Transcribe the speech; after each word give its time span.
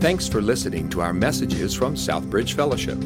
Thanks 0.00 0.26
for 0.26 0.40
listening 0.40 0.88
to 0.90 1.00
our 1.02 1.12
messages 1.12 1.74
from 1.74 1.94
Southbridge 1.94 2.54
Fellowship. 2.54 2.96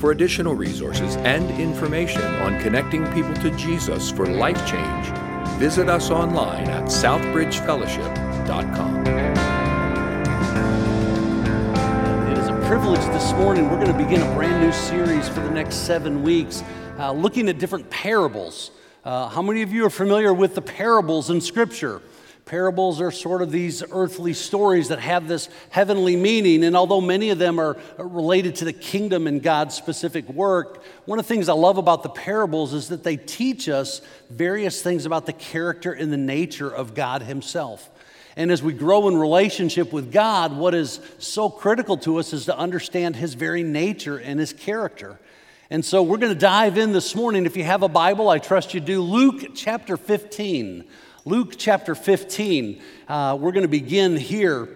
For 0.00 0.12
additional 0.12 0.54
resources 0.54 1.16
and 1.16 1.50
information 1.60 2.22
on 2.22 2.58
connecting 2.62 3.04
people 3.12 3.34
to 3.34 3.50
Jesus 3.50 4.10
for 4.10 4.26
life 4.26 4.66
change, 4.66 5.08
visit 5.58 5.90
us 5.90 6.10
online 6.10 6.70
at 6.70 6.84
southbridgefellowship.com. 6.84 9.06
It 12.30 12.38
is 12.38 12.48
a 12.48 12.58
privilege 12.66 13.04
this 13.12 13.32
morning. 13.32 13.68
We're 13.68 13.84
going 13.84 13.94
to 13.94 14.02
begin 14.02 14.22
a 14.22 14.34
brand 14.34 14.64
new 14.64 14.72
series 14.72 15.28
for 15.28 15.40
the 15.40 15.50
next 15.50 15.86
seven 15.86 16.22
weeks, 16.22 16.64
uh, 16.98 17.12
looking 17.12 17.50
at 17.50 17.58
different 17.58 17.90
parables. 17.90 18.70
Uh, 19.04 19.28
how 19.28 19.42
many 19.42 19.60
of 19.60 19.70
you 19.70 19.84
are 19.84 19.90
familiar 19.90 20.32
with 20.32 20.54
the 20.54 20.62
parables 20.62 21.28
in 21.28 21.42
Scripture? 21.42 22.00
Parables 22.46 23.00
are 23.00 23.10
sort 23.10 23.40
of 23.40 23.50
these 23.50 23.82
earthly 23.90 24.34
stories 24.34 24.88
that 24.88 24.98
have 24.98 25.28
this 25.28 25.48
heavenly 25.70 26.14
meaning. 26.14 26.62
And 26.64 26.76
although 26.76 27.00
many 27.00 27.30
of 27.30 27.38
them 27.38 27.58
are 27.58 27.78
related 27.96 28.56
to 28.56 28.66
the 28.66 28.72
kingdom 28.72 29.26
and 29.26 29.42
God's 29.42 29.74
specific 29.74 30.28
work, 30.28 30.84
one 31.06 31.18
of 31.18 31.26
the 31.26 31.34
things 31.34 31.48
I 31.48 31.54
love 31.54 31.78
about 31.78 32.02
the 32.02 32.10
parables 32.10 32.74
is 32.74 32.88
that 32.88 33.02
they 33.02 33.16
teach 33.16 33.66
us 33.68 34.02
various 34.28 34.82
things 34.82 35.06
about 35.06 35.24
the 35.24 35.32
character 35.32 35.92
and 35.92 36.12
the 36.12 36.18
nature 36.18 36.68
of 36.68 36.94
God 36.94 37.22
Himself. 37.22 37.90
And 38.36 38.50
as 38.50 38.62
we 38.62 38.74
grow 38.74 39.08
in 39.08 39.16
relationship 39.16 39.90
with 39.90 40.12
God, 40.12 40.54
what 40.54 40.74
is 40.74 41.00
so 41.18 41.48
critical 41.48 41.96
to 41.98 42.18
us 42.18 42.34
is 42.34 42.44
to 42.44 42.58
understand 42.58 43.16
His 43.16 43.32
very 43.32 43.62
nature 43.62 44.18
and 44.18 44.38
His 44.38 44.52
character. 44.52 45.18
And 45.70 45.82
so 45.82 46.02
we're 46.02 46.18
going 46.18 46.34
to 46.34 46.38
dive 46.38 46.76
in 46.76 46.92
this 46.92 47.14
morning. 47.14 47.46
If 47.46 47.56
you 47.56 47.64
have 47.64 47.82
a 47.82 47.88
Bible, 47.88 48.28
I 48.28 48.38
trust 48.38 48.74
you 48.74 48.80
do. 48.80 49.00
Luke 49.00 49.54
chapter 49.54 49.96
15. 49.96 50.84
Luke 51.26 51.54
chapter 51.56 51.94
15. 51.94 52.82
Uh, 53.08 53.38
we're 53.40 53.52
going 53.52 53.62
to 53.62 53.68
begin 53.68 54.14
here. 54.14 54.68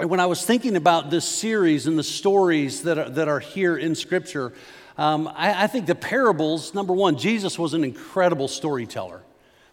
And 0.00 0.10
when 0.10 0.18
I 0.18 0.26
was 0.26 0.44
thinking 0.44 0.74
about 0.74 1.10
this 1.10 1.24
series 1.24 1.86
and 1.86 1.96
the 1.96 2.02
stories 2.02 2.82
that 2.82 2.98
are, 2.98 3.08
that 3.10 3.28
are 3.28 3.38
here 3.38 3.76
in 3.76 3.94
Scripture, 3.94 4.52
um, 4.98 5.28
I, 5.28 5.62
I 5.62 5.66
think 5.68 5.86
the 5.86 5.94
parables, 5.94 6.74
number 6.74 6.92
one, 6.92 7.16
Jesus 7.16 7.56
was 7.56 7.72
an 7.72 7.84
incredible 7.84 8.48
storyteller. 8.48 9.22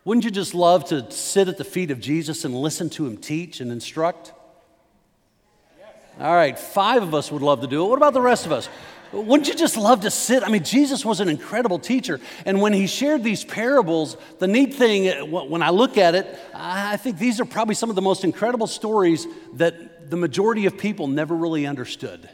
Wouldn't 0.05 0.23
you 0.23 0.29
just 0.29 0.53
love 0.53 0.85
to 0.89 1.09
sit 1.09 1.47
at 1.47 1.57
the 1.57 1.63
feet 1.63 1.89
of 1.89 1.99
Jesus 1.99 2.45
and 2.45 2.53
listen 2.53 2.91
to 2.91 3.07
him 3.07 3.17
teach 3.17 3.59
and 3.59 3.71
instruct? 3.71 4.33
All 6.19 6.35
right, 6.35 6.59
five 6.59 7.01
of 7.01 7.15
us 7.15 7.31
would 7.31 7.41
love 7.41 7.61
to 7.61 7.67
do 7.67 7.83
it. 7.83 7.89
What 7.89 7.97
about 7.97 8.13
the 8.13 8.21
rest 8.21 8.45
of 8.45 8.51
us? 8.51 8.69
Wouldn't 9.11 9.49
you 9.49 9.55
just 9.55 9.75
love 9.75 10.01
to 10.01 10.11
sit? 10.11 10.43
I 10.43 10.49
mean, 10.49 10.63
Jesus 10.63 11.03
was 11.03 11.19
an 11.19 11.27
incredible 11.27 11.79
teacher. 11.79 12.21
And 12.45 12.61
when 12.61 12.71
he 12.71 12.87
shared 12.87 13.23
these 13.23 13.43
parables, 13.43 14.15
the 14.39 14.47
neat 14.47 14.73
thing, 14.73 15.09
uh, 15.09 15.25
when 15.25 15.61
I 15.61 15.69
look 15.69 15.97
at 15.97 16.15
it, 16.15 16.39
I 16.53 16.95
think 16.97 17.17
these 17.17 17.39
are 17.41 17.45
probably 17.45 17.75
some 17.75 17.89
of 17.89 17.95
the 17.95 18.01
most 18.01 18.23
incredible 18.23 18.67
stories 18.67 19.27
that 19.55 20.09
the 20.09 20.17
majority 20.17 20.65
of 20.65 20.77
people 20.77 21.07
never 21.07 21.35
really 21.35 21.67
understood. 21.67 22.29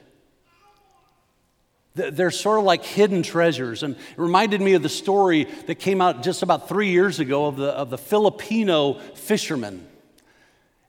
They're 1.96 2.30
sort 2.30 2.60
of 2.60 2.66
like 2.66 2.86
hidden 2.86 3.24
treasures. 3.24 3.82
And 3.82 3.96
it 3.96 4.18
reminded 4.18 4.62
me 4.62 4.74
of 4.74 4.84
the 4.84 4.90
story 4.90 5.46
that 5.66 5.76
came 5.76 6.00
out 6.00 6.22
just 6.22 6.44
about 6.44 6.70
three 6.70 6.92
years 6.92 7.20
ago 7.20 7.48
of 7.48 7.56
the, 7.56 7.70
of 7.70 7.90
the 7.90 7.98
Filipino 7.98 9.00
fisherman 9.16 9.87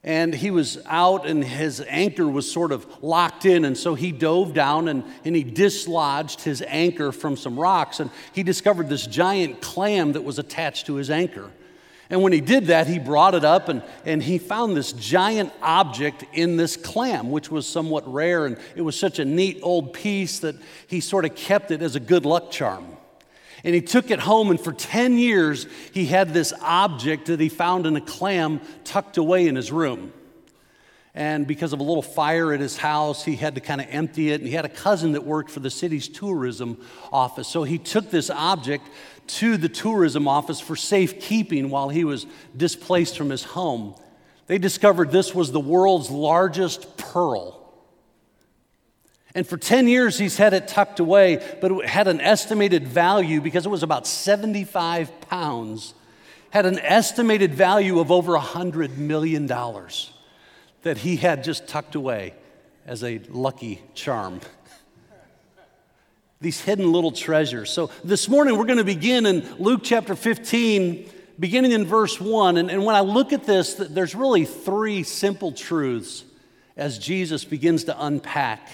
and 0.05 0.33
he 0.33 0.51
was 0.51 0.79
out 0.87 1.27
and 1.27 1.43
his 1.43 1.85
anchor 1.89 2.27
was 2.27 2.51
sort 2.51 2.71
of 2.71 2.87
locked 3.03 3.45
in. 3.45 3.65
And 3.65 3.77
so 3.77 3.95
he 3.95 4.13
dove 4.13 4.55
down 4.55 4.89
and, 4.89 5.05
and 5.25 5.35
he 5.35 5.43
dislodged 5.43 6.43
his 6.43 6.63
anchor 6.63 7.11
from 7.11 7.37
some 7.37 7.59
rocks. 7.59 7.99
And 7.99 8.11
he 8.33 8.43
discovered 8.43 8.89
this 8.89 9.07
giant 9.07 9.61
clam 9.61 10.13
that 10.13 10.23
was 10.23 10.39
attached 10.39 10.87
to 10.87 10.95
his 10.95 11.11
anchor. 11.11 11.51
And 12.11 12.23
when 12.23 12.33
he 12.33 12.41
did 12.41 12.67
that 12.67 12.87
he 12.87 12.99
brought 12.99 13.35
it 13.35 13.45
up 13.45 13.69
and, 13.69 13.83
and 14.07 14.23
he 14.23 14.39
found 14.39 14.77
this 14.77 14.93
giant 14.93 15.53
object 15.61 16.25
in 16.33 16.57
this 16.57 16.77
clam 16.77 17.31
which 17.31 17.51
was 17.51 17.67
somewhat 17.67 18.11
rare. 18.11 18.47
And 18.47 18.57
it 18.77 18.83
was 18.83 18.99
such 18.99 19.19
a 19.19 19.25
neat 19.25 19.59
old 19.63 19.93
piece 19.93 20.39
that 20.39 20.55
he 20.87 21.01
sort 21.01 21.25
of 21.25 21.35
kept 21.35 21.71
it 21.73 21.83
as 21.83 21.97
a 21.97 22.01
good 22.01 22.25
luck 22.25 22.53
charm 22.53 22.98
and 23.65 23.75
he 23.75 23.81
took 23.81 24.11
it 24.11 24.21
home, 24.21 24.51
and 24.51 24.61
for 24.61 24.73
10 24.73 25.19
years, 25.19 25.67
he 25.93 26.07
had 26.07 26.33
this 26.33 26.53
object 26.61 27.27
that 27.27 27.41
he 27.41 27.49
found 27.49 27.87
in 27.87 27.97
a 27.97 28.01
clam 28.01 28.61
tucked 28.85 29.17
away 29.17 29.49
in 29.49 29.57
his 29.57 29.73
room. 29.73 30.13
And 31.15 31.49
because 31.49 31.73
of 31.73 31.81
a 31.81 31.83
little 31.83 32.03
fire 32.03 32.53
at 32.53 32.61
his 32.61 32.77
house, 32.77 33.25
he 33.25 33.35
had 33.35 33.57
to 33.57 33.61
kind 33.61 33.81
of 33.81 33.89
empty 33.91 34.31
it. 34.31 34.41
And 34.41 34.49
he 34.49 34.55
had 34.55 34.65
a 34.65 34.69
cousin 34.69 35.13
that 35.13 35.25
worked 35.25 35.51
for 35.51 35.59
the 35.59 35.71
city's 35.71 36.07
tourism 36.07 36.79
office. 37.11 37.49
So 37.49 37.65
he 37.65 37.77
took 37.77 38.11
this 38.11 38.31
object 38.31 38.89
to 39.27 39.57
the 39.57 39.69
tourism 39.69 40.29
office 40.29 40.61
for 40.61 40.77
safekeeping 40.77 41.71
while 41.71 41.89
he 41.89 42.05
was 42.05 42.27
displaced 42.57 43.17
from 43.17 43.31
his 43.31 43.43
home. 43.43 43.97
They 44.47 44.59
discovered 44.59 45.11
this 45.11 45.35
was 45.35 45.51
the 45.51 45.59
world's 45.59 46.09
largest 46.09 46.97
pearl. 46.97 47.58
And 49.39 49.47
for 49.47 49.57
10 49.57 49.87
years, 49.87 50.19
he's 50.19 50.37
had 50.37 50.53
it 50.53 50.67
tucked 50.67 50.99
away, 50.99 51.41
but 51.61 51.71
it 51.71 51.87
had 51.87 52.09
an 52.09 52.21
estimated 52.21 52.89
value 52.89 53.41
because 53.41 53.67
it 53.67 53.69
was 53.69 53.85
about 53.85 54.05
75 54.05 55.21
pounds, 55.21 55.95
had 56.51 56.67
an 56.67 56.81
estimated 56.81 57.55
value 57.55 58.01
of 58.01 58.11
over 58.11 58.33
$100 58.37 58.97
million 58.97 59.47
that 59.47 60.99
he 60.99 61.15
had 61.15 61.45
just 61.45 61.69
tucked 61.69 61.95
away 61.95 62.35
as 62.85 63.05
a 63.05 63.21
lucky 63.29 63.81
charm. 63.95 64.41
These 66.41 66.63
hidden 66.63 66.91
little 66.91 67.13
treasures. 67.13 67.71
So 67.71 67.93
this 68.03 68.29
morning, 68.29 68.59
we're 68.59 68.65
going 68.65 68.79
to 68.79 68.85
begin 68.85 69.25
in 69.25 69.49
Luke 69.61 69.83
chapter 69.85 70.17
15, 70.17 71.09
beginning 71.39 71.71
in 71.71 71.87
verse 71.87 72.21
1. 72.21 72.57
And, 72.57 72.73
and 72.73 72.85
when 72.85 72.97
I 72.97 73.03
look 73.03 73.33
at 73.33 73.45
this, 73.45 73.75
there's 73.75 74.17
really 74.17 74.47
three 74.47 75.05
simple 75.05 75.53
truths 75.53 76.25
as 76.77 76.99
Jesus 76.99 77.45
begins 77.45 77.85
to 77.85 78.05
unpack 78.05 78.69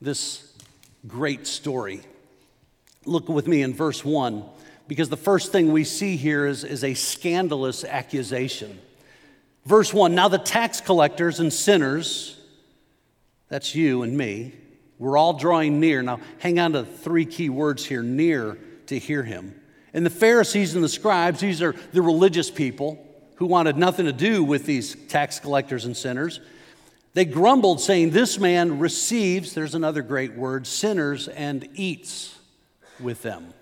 this 0.00 0.52
great 1.06 1.46
story. 1.46 2.00
Look 3.04 3.28
with 3.28 3.46
me 3.46 3.62
in 3.62 3.74
verse 3.74 4.04
1, 4.04 4.44
because 4.88 5.08
the 5.08 5.16
first 5.16 5.52
thing 5.52 5.72
we 5.72 5.84
see 5.84 6.16
here 6.16 6.46
is, 6.46 6.64
is 6.64 6.84
a 6.84 6.94
scandalous 6.94 7.84
accusation. 7.84 8.78
Verse 9.64 9.92
1 9.92 10.14
Now 10.14 10.28
the 10.28 10.38
tax 10.38 10.80
collectors 10.80 11.40
and 11.40 11.52
sinners, 11.52 12.38
that's 13.48 13.74
you 13.74 14.02
and 14.02 14.16
me, 14.16 14.54
we're 14.98 15.16
all 15.16 15.34
drawing 15.34 15.80
near. 15.80 16.02
Now 16.02 16.20
hang 16.38 16.58
on 16.58 16.72
to 16.72 16.84
three 16.84 17.24
key 17.24 17.48
words 17.48 17.84
here 17.84 18.02
near 18.02 18.58
to 18.86 18.98
hear 18.98 19.22
him. 19.22 19.54
And 19.92 20.06
the 20.06 20.10
Pharisees 20.10 20.74
and 20.74 20.84
the 20.84 20.88
scribes, 20.88 21.40
these 21.40 21.62
are 21.62 21.74
the 21.92 22.02
religious 22.02 22.50
people 22.50 23.04
who 23.36 23.46
wanted 23.46 23.76
nothing 23.76 24.06
to 24.06 24.12
do 24.12 24.44
with 24.44 24.66
these 24.66 24.94
tax 25.08 25.40
collectors 25.40 25.84
and 25.84 25.96
sinners. 25.96 26.40
They 27.12 27.24
grumbled, 27.24 27.80
saying, 27.80 28.10
This 28.10 28.38
man 28.38 28.78
receives, 28.78 29.54
there's 29.54 29.74
another 29.74 30.02
great 30.02 30.34
word, 30.34 30.66
sinners 30.66 31.28
and 31.28 31.68
eats 31.74 32.38
with 33.00 33.22
them. 33.22 33.52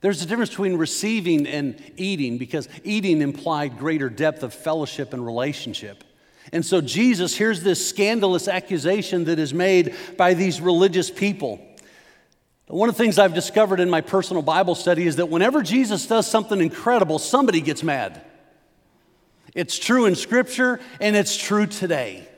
There's 0.00 0.22
a 0.22 0.26
difference 0.26 0.50
between 0.50 0.76
receiving 0.76 1.46
and 1.46 1.80
eating 1.96 2.38
because 2.38 2.68
eating 2.84 3.20
implied 3.20 3.78
greater 3.78 4.08
depth 4.08 4.42
of 4.42 4.54
fellowship 4.54 5.12
and 5.12 5.24
relationship. 5.24 6.04
And 6.52 6.64
so 6.64 6.80
Jesus 6.80 7.36
hears 7.36 7.62
this 7.62 7.86
scandalous 7.86 8.48
accusation 8.48 9.24
that 9.24 9.38
is 9.38 9.52
made 9.52 9.94
by 10.16 10.34
these 10.34 10.60
religious 10.60 11.10
people. 11.10 11.60
One 12.68 12.88
of 12.88 12.96
the 12.96 13.02
things 13.02 13.18
I've 13.18 13.34
discovered 13.34 13.80
in 13.80 13.90
my 13.90 14.00
personal 14.00 14.42
Bible 14.42 14.74
study 14.74 15.06
is 15.06 15.16
that 15.16 15.26
whenever 15.26 15.62
Jesus 15.62 16.06
does 16.06 16.30
something 16.30 16.60
incredible, 16.60 17.18
somebody 17.18 17.60
gets 17.60 17.82
mad. 17.82 18.22
It's 19.58 19.76
true 19.76 20.06
in 20.06 20.14
Scripture 20.14 20.78
and 21.00 21.16
it's 21.16 21.36
true 21.36 21.66
today. 21.66 22.28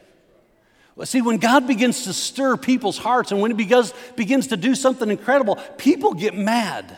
See, 1.05 1.21
when 1.21 1.37
God 1.37 1.67
begins 1.67 2.05
to 2.05 2.15
stir 2.15 2.57
people's 2.57 2.97
hearts 2.97 3.31
and 3.31 3.43
when 3.43 3.51
He 3.51 3.57
begins, 3.59 3.93
begins 4.17 4.47
to 4.47 4.57
do 4.57 4.75
something 4.75 5.11
incredible, 5.11 5.57
people 5.77 6.15
get 6.15 6.35
mad. 6.35 6.97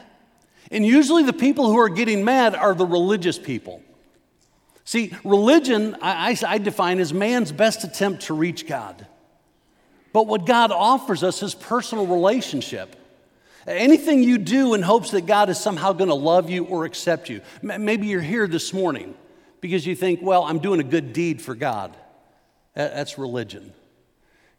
And 0.70 0.86
usually 0.86 1.24
the 1.24 1.32
people 1.32 1.66
who 1.66 1.76
are 1.76 1.88
getting 1.88 2.24
mad 2.24 2.54
are 2.54 2.72
the 2.72 2.86
religious 2.86 3.36
people. 3.36 3.82
See, 4.84 5.12
religion, 5.24 5.96
I, 6.00 6.38
I, 6.44 6.54
I 6.54 6.58
define 6.58 7.00
as 7.00 7.12
man's 7.12 7.50
best 7.50 7.82
attempt 7.82 8.22
to 8.26 8.34
reach 8.34 8.68
God. 8.68 9.04
But 10.12 10.28
what 10.28 10.46
God 10.46 10.70
offers 10.70 11.24
us 11.24 11.42
is 11.42 11.52
personal 11.52 12.06
relationship. 12.06 12.94
Anything 13.66 14.22
you 14.22 14.38
do 14.38 14.74
in 14.74 14.82
hopes 14.82 15.10
that 15.10 15.26
God 15.26 15.50
is 15.50 15.58
somehow 15.58 15.92
going 15.92 16.10
to 16.10 16.14
love 16.14 16.48
you 16.48 16.64
or 16.64 16.84
accept 16.84 17.28
you. 17.28 17.40
Maybe 17.60 18.06
you're 18.06 18.20
here 18.20 18.46
this 18.46 18.72
morning 18.72 19.16
because 19.62 19.86
you 19.86 19.94
think, 19.94 20.20
well, 20.20 20.42
I'm 20.42 20.58
doing 20.58 20.80
a 20.80 20.84
good 20.84 21.14
deed 21.14 21.40
for 21.40 21.54
God. 21.54 21.96
That's 22.74 23.16
religion. 23.16 23.72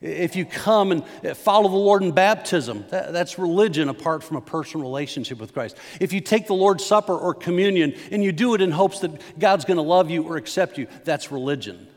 If 0.02 0.36
you 0.36 0.46
come 0.46 0.92
and 0.92 1.04
uh, 1.24 1.34
follow 1.34 1.70
the 1.70 1.78
Lord 1.78 2.04
in 2.04 2.12
baptism, 2.12 2.86
that's 2.90 3.40
religion 3.40 3.88
apart 3.88 4.22
from 4.22 4.36
a 4.36 4.42
personal 4.42 4.86
relationship 4.86 5.40
with 5.40 5.54
Christ. 5.54 5.78
If 6.02 6.12
you 6.12 6.20
take 6.20 6.48
the 6.48 6.54
Lord's 6.54 6.86
Supper 6.86 7.18
or 7.18 7.34
communion 7.34 7.96
and 8.12 8.22
you 8.22 8.34
do 8.34 8.54
it 8.54 8.62
in 8.62 8.72
hopes 8.72 9.00
that 9.00 9.40
God's 9.40 9.64
going 9.64 9.78
to 9.78 9.84
love 9.84 10.10
you 10.10 10.24
or 10.24 10.36
accept 10.36 10.78
you, 10.78 10.88
that's 11.06 11.32
religion. 11.32 11.88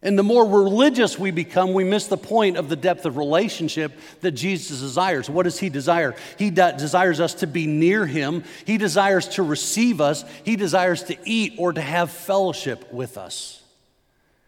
And 0.00 0.16
the 0.16 0.22
more 0.22 0.46
religious 0.46 1.18
we 1.18 1.32
become, 1.32 1.72
we 1.72 1.82
miss 1.82 2.06
the 2.06 2.16
point 2.16 2.56
of 2.56 2.68
the 2.68 2.76
depth 2.76 3.04
of 3.04 3.16
relationship 3.16 3.92
that 4.20 4.32
Jesus 4.32 4.80
desires. 4.80 5.28
What 5.28 5.42
does 5.42 5.58
He 5.58 5.70
desire? 5.70 6.14
He 6.38 6.50
de- 6.50 6.76
desires 6.76 7.20
us 7.20 7.34
to 7.34 7.48
be 7.48 7.66
near 7.66 8.06
Him, 8.06 8.44
He 8.64 8.78
desires 8.78 9.26
to 9.28 9.42
receive 9.42 10.00
us, 10.00 10.24
He 10.44 10.54
desires 10.54 11.02
to 11.04 11.16
eat 11.24 11.54
or 11.58 11.72
to 11.72 11.80
have 11.80 12.10
fellowship 12.10 12.92
with 12.92 13.18
us. 13.18 13.62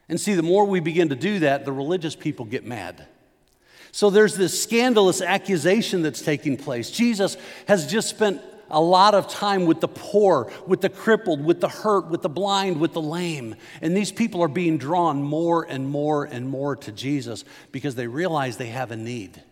And 0.08 0.20
see, 0.20 0.34
the 0.34 0.42
more 0.42 0.64
we 0.64 0.80
begin 0.80 1.08
to 1.08 1.16
do 1.16 1.40
that, 1.40 1.64
the 1.64 1.72
religious 1.72 2.14
people 2.14 2.44
get 2.44 2.64
mad. 2.64 3.06
So 3.92 4.10
there's 4.10 4.36
this 4.36 4.60
scandalous 4.62 5.20
accusation 5.20 6.02
that's 6.02 6.22
taking 6.22 6.56
place. 6.56 6.90
Jesus 6.90 7.36
has 7.66 7.90
just 7.90 8.08
spent 8.08 8.40
a 8.70 8.80
lot 8.80 9.14
of 9.14 9.28
time 9.28 9.66
with 9.66 9.80
the 9.80 9.88
poor, 9.88 10.50
with 10.66 10.80
the 10.80 10.88
crippled, 10.88 11.44
with 11.44 11.60
the 11.60 11.68
hurt, 11.68 12.08
with 12.08 12.22
the 12.22 12.28
blind, 12.28 12.80
with 12.80 12.92
the 12.92 13.02
lame. 13.02 13.56
And 13.80 13.96
these 13.96 14.12
people 14.12 14.42
are 14.42 14.48
being 14.48 14.78
drawn 14.78 15.22
more 15.22 15.64
and 15.64 15.88
more 15.88 16.24
and 16.24 16.48
more 16.48 16.76
to 16.76 16.92
Jesus 16.92 17.44
because 17.72 17.94
they 17.94 18.06
realize 18.06 18.56
they 18.56 18.66
have 18.66 18.90
a 18.90 18.96
need. 18.96 19.42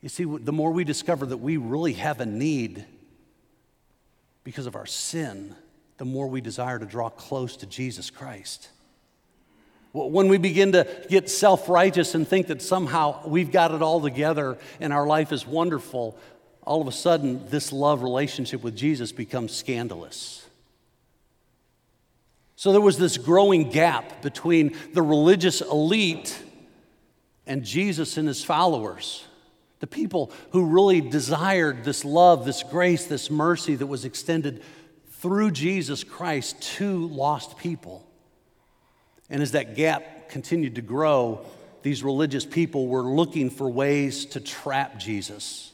You 0.00 0.08
see, 0.08 0.24
the 0.24 0.52
more 0.52 0.72
we 0.72 0.84
discover 0.84 1.26
that 1.26 1.36
we 1.38 1.56
really 1.56 1.92
have 1.94 2.20
a 2.20 2.26
need 2.26 2.84
because 4.44 4.66
of 4.66 4.74
our 4.74 4.86
sin, 4.86 5.54
the 5.98 6.04
more 6.04 6.26
we 6.26 6.40
desire 6.40 6.78
to 6.78 6.86
draw 6.86 7.10
close 7.10 7.56
to 7.58 7.66
Jesus 7.66 8.08
Christ. 8.08 8.70
When 9.92 10.28
we 10.28 10.38
begin 10.38 10.72
to 10.72 10.86
get 11.08 11.28
self 11.28 11.68
righteous 11.68 12.14
and 12.14 12.26
think 12.26 12.46
that 12.46 12.62
somehow 12.62 13.26
we've 13.26 13.50
got 13.50 13.74
it 13.74 13.82
all 13.82 14.00
together 14.00 14.56
and 14.78 14.92
our 14.92 15.06
life 15.06 15.32
is 15.32 15.46
wonderful, 15.46 16.16
all 16.70 16.80
of 16.80 16.86
a 16.86 16.92
sudden 16.92 17.44
this 17.48 17.72
love 17.72 18.00
relationship 18.00 18.62
with 18.62 18.76
Jesus 18.76 19.10
becomes 19.10 19.52
scandalous. 19.52 20.46
So 22.54 22.70
there 22.70 22.80
was 22.80 22.96
this 22.96 23.18
growing 23.18 23.70
gap 23.70 24.22
between 24.22 24.76
the 24.94 25.02
religious 25.02 25.62
elite 25.62 26.40
and 27.44 27.64
Jesus 27.64 28.16
and 28.18 28.28
his 28.28 28.44
followers. 28.44 29.26
The 29.80 29.88
people 29.88 30.30
who 30.50 30.66
really 30.66 31.00
desired 31.00 31.82
this 31.82 32.04
love, 32.04 32.44
this 32.44 32.62
grace, 32.62 33.06
this 33.06 33.32
mercy 33.32 33.74
that 33.74 33.88
was 33.88 34.04
extended 34.04 34.62
through 35.14 35.50
Jesus 35.50 36.04
Christ 36.04 36.62
to 36.76 37.08
lost 37.08 37.58
people. 37.58 38.06
And 39.28 39.42
as 39.42 39.50
that 39.52 39.74
gap 39.74 40.28
continued 40.28 40.76
to 40.76 40.82
grow, 40.82 41.44
these 41.82 42.04
religious 42.04 42.46
people 42.46 42.86
were 42.86 43.02
looking 43.02 43.50
for 43.50 43.68
ways 43.68 44.24
to 44.26 44.40
trap 44.40 45.00
Jesus. 45.00 45.69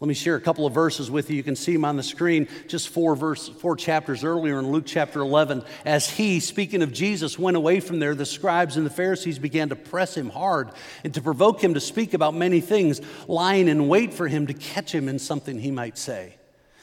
Let 0.00 0.08
me 0.08 0.14
share 0.14 0.36
a 0.36 0.40
couple 0.40 0.64
of 0.64 0.72
verses 0.72 1.10
with 1.10 1.28
you. 1.28 1.36
You 1.36 1.42
can 1.42 1.54
see 1.54 1.74
them 1.74 1.84
on 1.84 1.96
the 1.96 2.02
screen, 2.02 2.48
just 2.66 2.88
four 2.88 3.14
verse, 3.14 3.50
four 3.50 3.76
chapters 3.76 4.24
earlier 4.24 4.58
in 4.58 4.72
Luke 4.72 4.84
chapter 4.86 5.20
11. 5.20 5.62
As 5.84 6.08
he, 6.08 6.40
speaking 6.40 6.80
of 6.80 6.90
Jesus, 6.90 7.38
went 7.38 7.58
away 7.58 7.80
from 7.80 7.98
there, 7.98 8.14
the 8.14 8.24
scribes 8.24 8.78
and 8.78 8.86
the 8.86 8.90
Pharisees 8.90 9.38
began 9.38 9.68
to 9.68 9.76
press 9.76 10.16
him 10.16 10.30
hard 10.30 10.70
and 11.04 11.12
to 11.12 11.20
provoke 11.20 11.62
him 11.62 11.74
to 11.74 11.80
speak 11.80 12.14
about 12.14 12.32
many 12.32 12.62
things, 12.62 13.02
lying 13.28 13.68
in 13.68 13.88
wait 13.88 14.14
for 14.14 14.26
him 14.26 14.46
to 14.46 14.54
catch 14.54 14.90
him 14.90 15.06
in 15.06 15.18
something 15.18 15.58
he 15.58 15.70
might 15.70 15.98
say. 15.98 16.34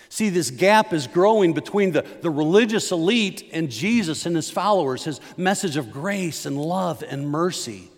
See, 0.10 0.30
this 0.30 0.52
gap 0.52 0.94
is 0.94 1.08
growing 1.08 1.54
between 1.54 1.94
the, 1.94 2.06
the 2.22 2.30
religious 2.30 2.92
elite 2.92 3.50
and 3.52 3.72
Jesus 3.72 4.28
and 4.28 4.36
his 4.36 4.52
followers, 4.52 5.06
his 5.06 5.22
message 5.38 5.76
of 5.76 5.92
grace 5.92 6.46
and 6.46 6.56
love 6.56 7.04
and 7.04 7.28
mercy. 7.28 7.90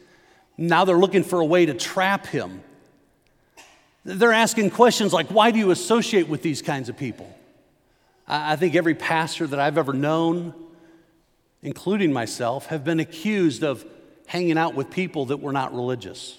Now 0.57 0.86
they're 0.86 0.98
looking 0.98 1.24
for 1.24 1.42
a 1.42 1.45
way 1.45 1.66
to 1.66 1.74
trap 1.74 2.25
him 2.25 2.63
they're 4.04 4.34
asking 4.34 4.72
questions 4.72 5.13
like, 5.13 5.28
why 5.28 5.51
do 5.51 5.60
you 5.60 5.72
associate 5.72 6.28
with 6.28 6.42
these 6.42 6.62
kinds 6.62 6.90
of 6.90 6.98
people? 6.98 7.34
I 8.28 8.56
think 8.56 8.75
every 8.75 8.96
pastor 8.96 9.48
that 9.48 9.60
I've 9.60 9.78
ever 9.78 9.94
known, 9.94 10.54
including 11.62 12.13
myself, 12.13 12.68
have 12.68 12.84
been 12.84 13.00
accused 13.00 13.63
of 13.63 13.86
hanging 14.28 14.57
out 14.57 14.75
with 14.75 14.92
people 14.92 15.25
that 15.25 15.38
were 15.38 15.51
not 15.51 15.74
religious. 15.74 16.38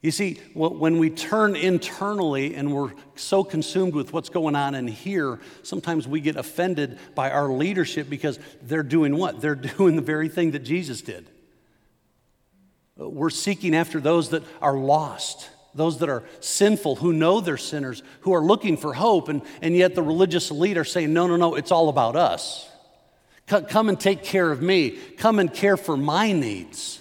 You 0.00 0.12
see, 0.12 0.34
when 0.54 0.98
we 0.98 1.10
turn 1.10 1.56
internally 1.56 2.54
and 2.54 2.72
we're 2.72 2.92
so 3.16 3.42
consumed 3.42 3.94
with 3.94 4.12
what's 4.12 4.28
going 4.28 4.54
on 4.54 4.76
in 4.76 4.86
here, 4.86 5.40
sometimes 5.64 6.06
we 6.06 6.20
get 6.20 6.36
offended 6.36 7.00
by 7.16 7.32
our 7.32 7.50
leadership 7.50 8.08
because 8.08 8.38
they're 8.62 8.84
doing 8.84 9.16
what? 9.16 9.40
They're 9.40 9.54
doing 9.76 9.96
the 9.96 10.02
very 10.02 10.28
thing 10.28 10.52
that 10.52 10.60
Jesus 10.60 11.02
did. 11.02 11.28
We're 12.96 13.30
seeking 13.30 13.74
after 13.74 14.00
those 14.00 14.30
that 14.30 14.44
are 14.62 14.76
lost 14.76 15.50
those 15.74 15.98
that 15.98 16.08
are 16.08 16.24
sinful, 16.40 16.96
who 16.96 17.12
know 17.12 17.40
they're 17.40 17.56
sinners, 17.56 18.02
who 18.20 18.34
are 18.34 18.42
looking 18.42 18.76
for 18.76 18.94
hope, 18.94 19.28
and, 19.28 19.42
and 19.62 19.76
yet 19.76 19.94
the 19.94 20.02
religious 20.02 20.50
elite 20.50 20.78
are 20.78 20.84
saying, 20.84 21.12
no, 21.12 21.26
no, 21.26 21.36
no, 21.36 21.54
it's 21.54 21.70
all 21.70 21.88
about 21.88 22.16
us. 22.16 22.68
Come 23.46 23.88
and 23.88 23.98
take 23.98 24.22
care 24.22 24.50
of 24.50 24.60
me. 24.60 24.90
Come 24.90 25.38
and 25.38 25.52
care 25.52 25.78
for 25.78 25.96
my 25.96 26.32
needs. 26.32 27.00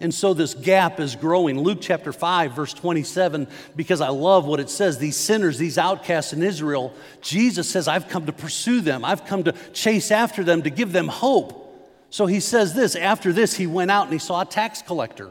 And 0.00 0.12
so 0.12 0.34
this 0.34 0.54
gap 0.54 0.98
is 0.98 1.14
growing. 1.14 1.60
Luke 1.60 1.78
chapter 1.80 2.12
5, 2.12 2.52
verse 2.52 2.74
27, 2.74 3.46
because 3.76 4.00
I 4.00 4.08
love 4.08 4.44
what 4.44 4.58
it 4.58 4.68
says 4.68 4.98
these 4.98 5.16
sinners, 5.16 5.56
these 5.56 5.78
outcasts 5.78 6.32
in 6.32 6.42
Israel, 6.42 6.92
Jesus 7.20 7.70
says, 7.70 7.86
I've 7.86 8.08
come 8.08 8.26
to 8.26 8.32
pursue 8.32 8.80
them. 8.80 9.04
I've 9.04 9.24
come 9.24 9.44
to 9.44 9.52
chase 9.72 10.10
after 10.10 10.42
them, 10.42 10.62
to 10.62 10.70
give 10.70 10.92
them 10.92 11.06
hope. 11.06 11.60
So 12.10 12.26
he 12.26 12.40
says 12.40 12.74
this 12.74 12.96
after 12.96 13.32
this, 13.32 13.54
he 13.54 13.66
went 13.66 13.90
out 13.90 14.04
and 14.04 14.12
he 14.12 14.18
saw 14.18 14.40
a 14.40 14.44
tax 14.44 14.82
collector 14.82 15.30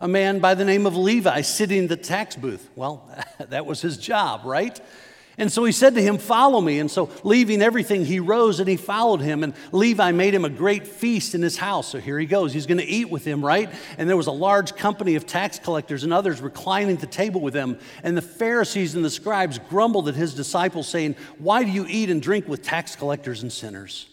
a 0.00 0.08
man 0.08 0.38
by 0.38 0.54
the 0.54 0.64
name 0.64 0.86
of 0.86 0.96
Levi 0.96 1.42
sitting 1.42 1.78
in 1.78 1.86
the 1.86 1.96
tax 1.96 2.36
booth. 2.36 2.68
Well, 2.74 3.08
that 3.50 3.66
was 3.66 3.80
his 3.82 3.96
job, 3.96 4.42
right? 4.44 4.80
And 5.40 5.50
so 5.50 5.64
he 5.64 5.72
said 5.72 5.94
to 5.94 6.02
him, 6.02 6.18
Follow 6.18 6.60
me. 6.60 6.80
And 6.80 6.90
so, 6.90 7.10
leaving 7.22 7.62
everything, 7.62 8.04
he 8.04 8.20
rose 8.20 8.60
and 8.60 8.68
he 8.68 8.76
followed 8.76 9.22
him. 9.22 9.42
And 9.42 9.54
Levi 9.72 10.12
made 10.12 10.34
him 10.34 10.44
a 10.44 10.50
great 10.50 10.86
feast 10.86 11.34
in 11.34 11.40
his 11.40 11.56
house. 11.56 11.88
So 11.88 11.98
here 11.98 12.18
he 12.18 12.26
goes. 12.26 12.52
He's 12.52 12.66
going 12.66 12.78
to 12.78 12.84
eat 12.84 13.08
with 13.08 13.24
him, 13.24 13.42
right? 13.42 13.70
And 13.96 14.06
there 14.06 14.18
was 14.18 14.26
a 14.26 14.32
large 14.32 14.76
company 14.76 15.14
of 15.14 15.26
tax 15.26 15.58
collectors 15.58 16.04
and 16.04 16.12
others 16.12 16.42
reclining 16.42 16.96
at 16.96 17.00
the 17.00 17.06
table 17.06 17.40
with 17.40 17.54
him. 17.54 17.78
And 18.02 18.16
the 18.16 18.22
Pharisees 18.22 18.94
and 18.94 19.02
the 19.02 19.10
scribes 19.10 19.58
grumbled 19.58 20.08
at 20.08 20.14
his 20.14 20.34
disciples, 20.34 20.88
saying, 20.88 21.16
Why 21.38 21.64
do 21.64 21.70
you 21.70 21.86
eat 21.88 22.10
and 22.10 22.20
drink 22.20 22.46
with 22.46 22.62
tax 22.62 22.94
collectors 22.94 23.42
and 23.42 23.50
sinners? 23.50 24.08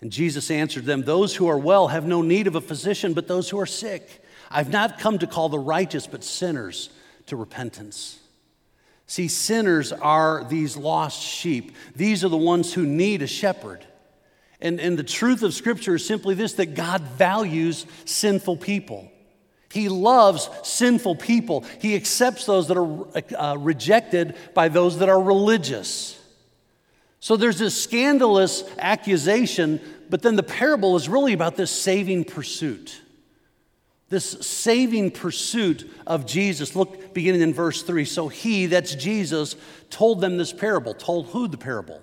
And 0.00 0.12
Jesus 0.12 0.52
answered 0.52 0.84
them, 0.84 1.02
Those 1.02 1.34
who 1.34 1.48
are 1.48 1.58
well 1.58 1.88
have 1.88 2.06
no 2.06 2.22
need 2.22 2.46
of 2.46 2.54
a 2.54 2.60
physician, 2.60 3.12
but 3.12 3.26
those 3.26 3.50
who 3.50 3.58
are 3.58 3.66
sick. 3.66 4.23
I've 4.54 4.70
not 4.70 5.00
come 5.00 5.18
to 5.18 5.26
call 5.26 5.48
the 5.48 5.58
righteous, 5.58 6.06
but 6.06 6.22
sinners 6.22 6.88
to 7.26 7.34
repentance. 7.34 8.20
See, 9.08 9.26
sinners 9.26 9.90
are 9.90 10.44
these 10.44 10.76
lost 10.76 11.20
sheep. 11.20 11.74
These 11.96 12.24
are 12.24 12.28
the 12.28 12.36
ones 12.36 12.72
who 12.72 12.86
need 12.86 13.20
a 13.20 13.26
shepherd. 13.26 13.84
And, 14.60 14.78
and 14.78 14.96
the 14.96 15.02
truth 15.02 15.42
of 15.42 15.54
Scripture 15.54 15.96
is 15.96 16.06
simply 16.06 16.36
this 16.36 16.52
that 16.54 16.76
God 16.76 17.02
values 17.02 17.84
sinful 18.04 18.58
people. 18.58 19.10
He 19.72 19.88
loves 19.88 20.48
sinful 20.62 21.16
people. 21.16 21.64
He 21.80 21.96
accepts 21.96 22.46
those 22.46 22.68
that 22.68 22.78
are 22.78 23.36
uh, 23.36 23.56
rejected 23.56 24.36
by 24.54 24.68
those 24.68 24.98
that 24.98 25.08
are 25.08 25.20
religious. 25.20 26.16
So 27.18 27.36
there's 27.36 27.58
this 27.58 27.82
scandalous 27.82 28.62
accusation, 28.78 29.80
but 30.08 30.22
then 30.22 30.36
the 30.36 30.44
parable 30.44 30.94
is 30.94 31.08
really 31.08 31.32
about 31.32 31.56
this 31.56 31.72
saving 31.72 32.24
pursuit 32.24 33.00
this 34.14 34.46
saving 34.46 35.10
pursuit 35.10 35.90
of 36.06 36.24
Jesus. 36.24 36.76
Look, 36.76 37.12
beginning 37.12 37.40
in 37.40 37.52
verse 37.52 37.82
3. 37.82 38.04
So 38.04 38.28
he, 38.28 38.66
that's 38.66 38.94
Jesus, 38.94 39.56
told 39.90 40.20
them 40.20 40.38
this 40.38 40.52
parable. 40.52 40.94
Told 40.94 41.26
who 41.26 41.48
the 41.48 41.58
parable? 41.58 42.00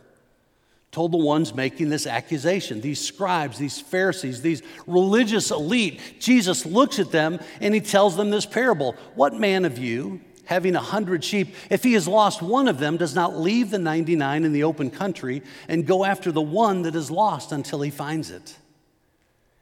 Told 0.91 1.13
the 1.13 1.17
ones 1.17 1.55
making 1.55 1.87
this 1.87 2.05
accusation, 2.05 2.81
these 2.81 2.99
scribes, 2.99 3.57
these 3.57 3.79
Pharisees, 3.79 4.41
these 4.41 4.61
religious 4.85 5.49
elite. 5.49 6.01
Jesus 6.19 6.65
looks 6.65 6.99
at 6.99 7.11
them 7.11 7.39
and 7.61 7.73
he 7.73 7.79
tells 7.79 8.17
them 8.17 8.29
this 8.29 8.45
parable. 8.45 8.97
What 9.15 9.33
man 9.33 9.63
of 9.63 9.77
you, 9.77 10.19
having 10.43 10.75
a 10.75 10.81
hundred 10.81 11.23
sheep, 11.23 11.55
if 11.69 11.81
he 11.81 11.93
has 11.93 12.09
lost 12.09 12.41
one 12.41 12.67
of 12.67 12.77
them, 12.77 12.97
does 12.97 13.15
not 13.15 13.39
leave 13.39 13.71
the 13.71 13.79
99 13.79 14.43
in 14.43 14.51
the 14.51 14.65
open 14.65 14.91
country 14.91 15.43
and 15.69 15.87
go 15.87 16.03
after 16.03 16.29
the 16.29 16.41
one 16.41 16.81
that 16.81 16.93
is 16.93 17.09
lost 17.09 17.53
until 17.53 17.79
he 17.79 17.89
finds 17.89 18.29
it? 18.29 18.57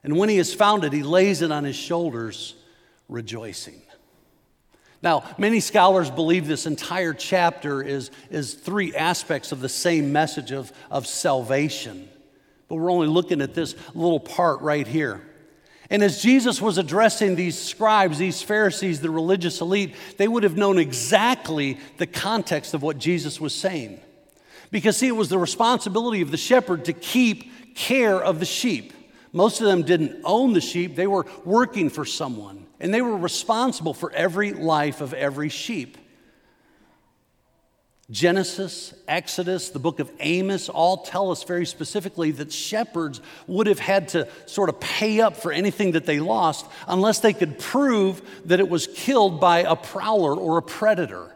And 0.03 0.18
when 0.18 0.29
he 0.29 0.38
has 0.38 0.53
found 0.53 0.84
it, 0.84 0.94
he 0.94 1.03
lays 1.03 1.41
it 1.41 1.51
on 1.51 1.63
his 1.63 1.75
shoulders, 1.75 2.56
rejoicing. 3.08 3.82
Now, 5.01 5.24
many 5.38 5.60
scholars 5.62 6.12
believe 6.12 6.48
this 6.48 6.65
entire 6.65 7.13
chapter 7.13 7.82
is, 7.82 8.12
is 8.29 8.53
three 8.53 8.94
aspects 8.96 9.51
of 9.51 9.62
the 9.62 9.70
same 9.70 10.12
message 10.12 10.51
of, 10.51 10.72
of 10.91 11.08
salvation. 11.08 12.10
But 12.68 12.75
we're 12.75 12.91
only 12.91 13.08
looking 13.08 13.41
at 13.41 13.53
this 13.53 13.75
little 13.94 14.20
part 14.20 14.62
right 14.62 14.86
here. 14.86 15.22
And 15.89 16.03
as 16.03 16.22
Jesus 16.22 16.62
was 16.62 16.77
addressing 16.77 17.36
these 17.36 17.58
scribes, 17.58 18.20
these 18.20 18.41
Pharisees, 18.41 19.01
the 19.01 19.10
religious 19.10 19.60
elite, 19.60 19.96
they 20.18 20.27
would 20.27 20.44
have 20.44 20.56
known 20.56 20.77
exactly 20.77 21.79
the 21.98 22.06
context 22.06 22.74
of 22.74 22.84
what 22.84 23.00
Jesus 23.00 23.41
was 23.41 23.56
saying. 23.56 24.00
Because, 24.70 24.98
see, 24.98 25.08
it 25.08 25.15
was 25.15 25.29
the 25.29 25.39
responsibility 25.39 26.22
of 26.22 26.29
the 26.29 26.38
shepherd 26.38 26.86
to 26.86 26.94
keep 26.94 27.75
care 27.75 28.22
of 28.22 28.39
the 28.39 28.46
sheep. 28.46 28.94
Most 29.31 29.62
of 29.62 29.67
them 29.67 29.83
didn't 29.83 30.21
own 30.24 30.53
the 30.53 30.62
sheep, 30.62 30.95
they 30.95 31.07
were 31.07 31.25
working 31.45 31.89
for 31.89 32.05
someone, 32.05 32.65
and 32.79 32.93
they 32.93 33.01
were 33.01 33.17
responsible 33.17 33.93
for 33.93 34.12
every 34.12 34.53
life 34.53 35.01
of 35.01 35.13
every 35.13 35.50
sheep. 35.50 35.98
Genesis, 38.12 38.95
Exodus, 39.07 39.69
the 39.69 39.77
book 39.77 40.00
of 40.00 40.12
Amos 40.19 40.67
all 40.67 40.98
tell 40.98 41.29
us 41.29 41.43
very 41.43 41.65
specifically 41.67 42.31
that 42.31 42.51
shepherds 42.51 43.21
would 43.45 43.67
have 43.67 43.77
had 43.77 44.07
to 44.09 44.27
sort 44.48 44.69
of 44.69 44.79
pay 44.79 45.21
up 45.21 45.38
for 45.38 45.51
anything 45.51 45.91
that 45.91 46.07
they 46.07 46.19
lost 46.19 46.65
unless 46.88 47.19
they 47.19 47.33
could 47.33 47.59
prove 47.59 48.21
that 48.45 48.59
it 48.59 48.67
was 48.67 48.88
killed 48.88 49.39
by 49.39 49.59
a 49.59 49.75
prowler 49.75 50.36
or 50.36 50.57
a 50.57 50.63
predator. 50.63 51.31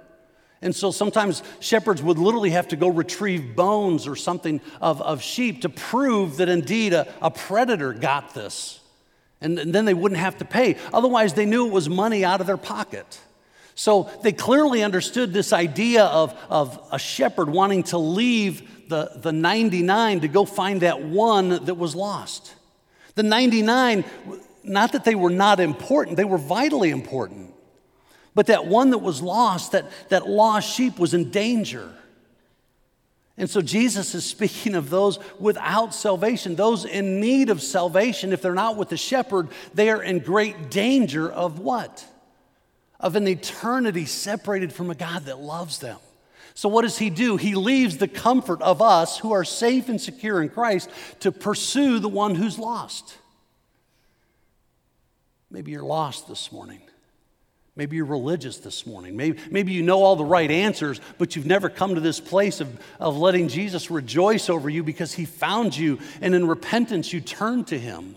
And 0.64 0.74
so 0.74 0.92
sometimes 0.92 1.44
shepherds 1.60 2.02
would 2.02 2.18
literally 2.18 2.52
have 2.52 2.70
to 2.70 2.78
go 2.78 2.88
retrieve 2.88 3.54
bones 3.54 4.08
or 4.08 4.16
something 4.16 4.62
of, 4.82 5.02
of 5.02 5.22
sheep 5.22 5.62
to 5.62 5.70
prove 5.70 6.38
that 6.38 6.48
indeed 6.48 6.94
a, 6.94 7.14
a 7.22 7.30
predator 7.30 7.92
got 7.94 8.34
this. 8.34 8.80
And, 9.42 9.60
and 9.60 9.76
then 9.76 9.84
they 9.84 9.94
wouldn't 9.94 10.22
have 10.22 10.38
to 10.38 10.46
pay. 10.46 10.78
Otherwise, 10.94 11.34
they 11.34 11.46
knew 11.46 11.68
it 11.68 11.74
was 11.74 11.90
money 11.90 12.24
out 12.24 12.40
of 12.40 12.48
their 12.48 12.58
pocket. 12.58 13.20
So 13.76 14.10
they 14.22 14.32
clearly 14.32 14.84
understood 14.84 15.34
this 15.34 15.52
idea 15.52 16.06
of, 16.06 16.34
of 16.50 16.80
a 16.92 16.98
shepherd 16.98 17.50
wanting 17.50 17.84
to 17.84 17.98
leave 17.98 18.88
the, 18.88 19.12
the 19.18 19.34
99 19.34 20.22
to 20.22 20.28
go 20.30 20.46
find 20.46 20.82
that 20.82 21.04
one 21.04 21.66
that 21.66 21.76
was 21.76 21.94
lost. 21.94 22.54
The 23.16 23.24
99, 23.24 24.06
not 24.64 24.94
that 24.94 25.04
they 25.04 25.16
were 25.16 25.30
not 25.30 25.60
important, 25.60 26.16
they 26.16 26.24
were 26.24 26.38
vitally 26.38 26.90
important. 26.90 27.54
But 28.36 28.48
that 28.48 28.66
one 28.66 28.92
that 28.92 29.00
was 29.00 29.22
lost, 29.22 29.74
that, 29.74 29.86
that 30.10 30.28
lost 30.28 30.74
sheep 30.74 30.98
was 30.98 31.14
in 31.14 31.30
danger. 31.30 31.92
And 33.38 33.50
so 33.50 33.62
Jesus 33.62 34.16
is 34.16 34.26
speaking 34.30 34.76
of 34.76 34.90
those 34.90 35.20
without 35.40 35.94
salvation, 35.94 36.56
those 36.56 36.86
in 36.86 37.20
need 37.20 37.50
of 37.50 37.62
salvation. 37.62 38.34
If 38.34 38.42
they're 38.42 38.54
not 38.54 38.78
with 38.78 38.90
the 38.90 38.98
shepherd, 38.98 39.50
they 39.74 39.90
are 39.90 40.02
in 40.02 40.20
great 40.20 40.70
danger 40.70 41.32
of 41.32 41.60
what? 41.60 42.06
Of 43.00 43.16
an 43.16 43.28
eternity 43.28 44.06
separated 44.06 44.72
from 44.72 44.90
a 44.90 44.96
God 44.96 45.26
that 45.26 45.40
loves 45.40 45.80
them. 45.80 45.98
So, 46.56 46.70
what 46.70 46.84
does 46.84 47.00
he 47.00 47.10
do? 47.10 47.36
He 47.36 47.56
leaves 47.56 47.98
the 47.98 48.08
comfort 48.08 48.62
of 48.62 48.80
us 48.82 49.18
who 49.18 49.32
are 49.32 49.44
safe 49.44 49.90
and 49.90 50.00
secure 50.00 50.40
in 50.42 50.50
Christ 50.50 50.88
to 51.22 51.32
pursue 51.32 51.98
the 51.98 52.10
one 52.10 52.36
who's 52.36 52.60
lost. 52.60 53.18
Maybe 55.50 55.72
you're 55.72 55.84
lost 55.84 56.28
this 56.28 56.52
morning. 56.52 56.82
Maybe 57.76 57.96
you're 57.96 58.06
religious 58.06 58.58
this 58.58 58.86
morning. 58.86 59.18
Maybe, 59.18 59.40
maybe 59.50 59.72
you 59.72 59.82
know 59.82 60.04
all 60.04 60.16
the 60.16 60.24
right 60.24 60.50
answers, 60.50 61.02
but 61.18 61.36
you've 61.36 61.48
never 61.48 61.70
come 61.70 61.96
to 61.96 62.02
this 62.02 62.20
place 62.20 62.62
of, 62.62 62.80
of 63.00 63.18
letting 63.18 63.48
Jesus 63.48 63.90
rejoice 63.90 64.48
over 64.48 64.70
you 64.70 64.84
because 64.84 65.14
he 65.14 65.26
found 65.26 65.76
you, 65.76 65.98
and 66.22 66.36
in 66.36 66.48
repentance, 66.48 67.12
you 67.12 67.20
turn 67.20 67.64
to 67.66 67.80
him. 67.80 68.16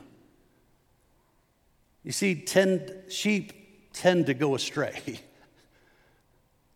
You 2.05 2.13
see, 2.13 2.35
tend, 2.35 2.93
sheep 3.09 3.93
tend 3.95 4.27
to 4.27 4.35
go 4.35 4.55
astray. 4.55 5.21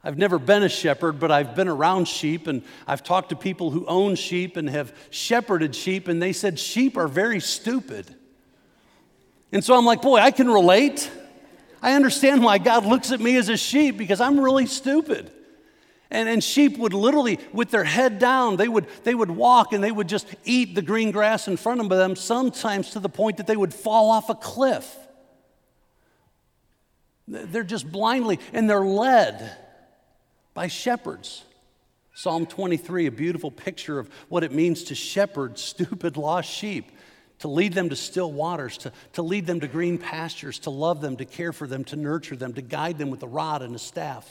I've 0.03 0.17
never 0.17 0.39
been 0.39 0.63
a 0.63 0.69
shepherd, 0.71 1.21
but 1.21 1.31
I've 1.31 1.55
been 1.55 1.69
around 1.69 2.09
sheep, 2.09 2.47
and 2.47 2.63
I've 2.87 3.05
talked 3.05 3.29
to 3.29 3.37
people 3.37 3.71
who 3.71 3.85
own 3.85 4.15
sheep 4.15 4.57
and 4.57 4.71
have 4.71 4.95
shepherded 5.11 5.77
sheep, 5.77 6.09
and 6.09 6.23
they 6.23 6.33
said 6.33 6.59
sheep 6.59 6.97
are 6.97 7.09
very 7.09 7.41
stupid. 7.41 8.07
And 9.53 9.63
so 9.63 9.77
I'm 9.77 9.85
like, 9.85 10.01
boy, 10.01 10.17
I 10.17 10.31
can 10.31 10.51
relate. 10.51 11.11
I 11.83 11.95
understand 11.95 12.43
why 12.43 12.59
God 12.59 12.85
looks 12.85 13.13
at 13.13 13.21
me 13.21 13.37
as 13.37 13.49
a 13.49 13.57
sheep 13.57 13.97
because 13.97 14.21
I'm 14.21 14.39
really 14.39 14.67
stupid. 14.67 15.31
And, 16.11 16.29
and 16.29 16.43
sheep 16.43 16.77
would 16.79 16.93
literally, 16.93 17.39
with 17.53 17.71
their 17.71 17.85
head 17.85 18.19
down, 18.19 18.57
they 18.57 18.69
would, 18.69 18.87
they 19.05 19.15
would 19.15 19.31
walk 19.31 19.73
and 19.73 19.83
they 19.83 19.93
would 19.93 20.09
just 20.09 20.27
eat 20.45 20.75
the 20.75 20.83
green 20.83 21.13
grass 21.13 21.47
in 21.47 21.57
front 21.57 21.81
of 21.81 21.89
them, 21.89 22.17
sometimes 22.17 22.91
to 22.91 23.01
the 23.01 23.09
point 23.09 23.37
that 23.37 23.47
they 23.47 23.57
would 23.57 23.73
fall 23.73 24.11
off 24.11 24.29
a 24.29 24.35
cliff. 24.35 24.97
They're 27.29 27.63
just 27.63 27.91
blindly, 27.91 28.41
and 28.53 28.69
they're 28.69 28.85
led 28.85 29.57
by 30.53 30.67
shepherds. 30.67 31.45
Psalm 32.13 32.45
23, 32.45 33.07
a 33.07 33.13
beautiful 33.13 33.53
picture 33.53 34.01
of 34.01 34.11
what 34.29 34.43
it 34.43 34.51
means 34.51 34.85
to 34.85 34.97
shepherd 34.97 35.59
stupid 35.59 36.17
lost 36.17 36.51
sheep 36.51 36.91
to 37.41 37.49
lead 37.49 37.73
them 37.73 37.89
to 37.89 37.97
still 37.97 38.31
waters, 38.31 38.79
to, 38.79 38.93
to 39.15 39.23
lead 39.23 39.47
them 39.47 39.61
to 39.61 39.69
green 39.69 39.99
pastures, 39.99 40.59
to 40.61 40.71
love 40.71 41.01
them, 41.01 41.17
to 41.17 41.25
care 41.25 41.53
for 41.53 41.67
them, 41.67 41.85
to 41.85 41.97
nurture 41.97 42.37
them, 42.37 42.53
to 42.55 42.63
guide 42.63 42.99
them 42.99 43.11
with 43.11 43.23
a 43.23 43.29
rod 43.29 43.63
and 43.63 43.75
a 43.75 43.79
staff. 43.79 44.31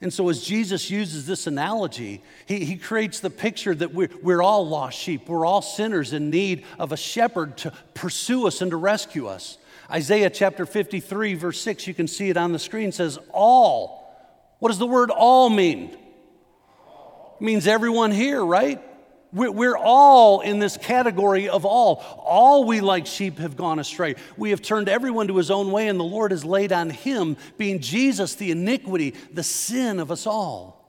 And 0.00 0.12
so, 0.12 0.28
as 0.30 0.42
Jesus 0.42 0.90
uses 0.90 1.26
this 1.26 1.46
analogy, 1.46 2.22
he, 2.46 2.64
he 2.64 2.76
creates 2.76 3.20
the 3.20 3.28
picture 3.28 3.74
that 3.74 3.92
we're, 3.92 4.08
we're 4.22 4.40
all 4.40 4.66
lost 4.66 4.98
sheep. 4.98 5.28
We're 5.28 5.44
all 5.44 5.60
sinners 5.60 6.14
in 6.14 6.30
need 6.30 6.64
of 6.78 6.92
a 6.92 6.96
shepherd 6.96 7.58
to 7.58 7.72
pursue 7.92 8.46
us 8.46 8.62
and 8.62 8.70
to 8.70 8.78
rescue 8.78 9.26
us. 9.26 9.58
Isaiah 9.90 10.30
chapter 10.30 10.64
53, 10.64 11.34
verse 11.34 11.60
6, 11.60 11.86
you 11.86 11.92
can 11.92 12.06
see 12.06 12.30
it 12.30 12.36
on 12.36 12.52
the 12.52 12.58
screen, 12.58 12.92
says, 12.92 13.18
All. 13.32 13.98
What 14.60 14.68
does 14.68 14.78
the 14.78 14.86
word 14.86 15.10
all 15.10 15.50
mean? 15.50 15.90
It 15.90 17.40
means 17.40 17.66
everyone 17.66 18.10
here, 18.10 18.44
right? 18.44 18.80
We're 19.32 19.76
all 19.76 20.40
in 20.40 20.58
this 20.58 20.76
category 20.76 21.48
of 21.48 21.64
all. 21.64 22.02
All 22.24 22.64
we 22.64 22.80
like 22.80 23.06
sheep 23.06 23.38
have 23.38 23.56
gone 23.56 23.78
astray. 23.78 24.16
We 24.36 24.50
have 24.50 24.60
turned 24.60 24.88
everyone 24.88 25.28
to 25.28 25.36
his 25.36 25.50
own 25.50 25.70
way, 25.70 25.86
and 25.86 26.00
the 26.00 26.04
Lord 26.04 26.32
has 26.32 26.44
laid 26.44 26.72
on 26.72 26.90
him, 26.90 27.36
being 27.56 27.80
Jesus, 27.80 28.34
the 28.34 28.50
iniquity, 28.50 29.14
the 29.32 29.44
sin 29.44 30.00
of 30.00 30.10
us 30.10 30.26
all. 30.26 30.80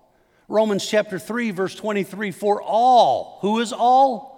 Romans 0.48 0.86
chapter 0.88 1.20
3, 1.20 1.52
verse 1.52 1.76
23 1.76 2.32
For 2.32 2.62
all, 2.62 3.38
who 3.42 3.60
is 3.60 3.72
all? 3.72 4.32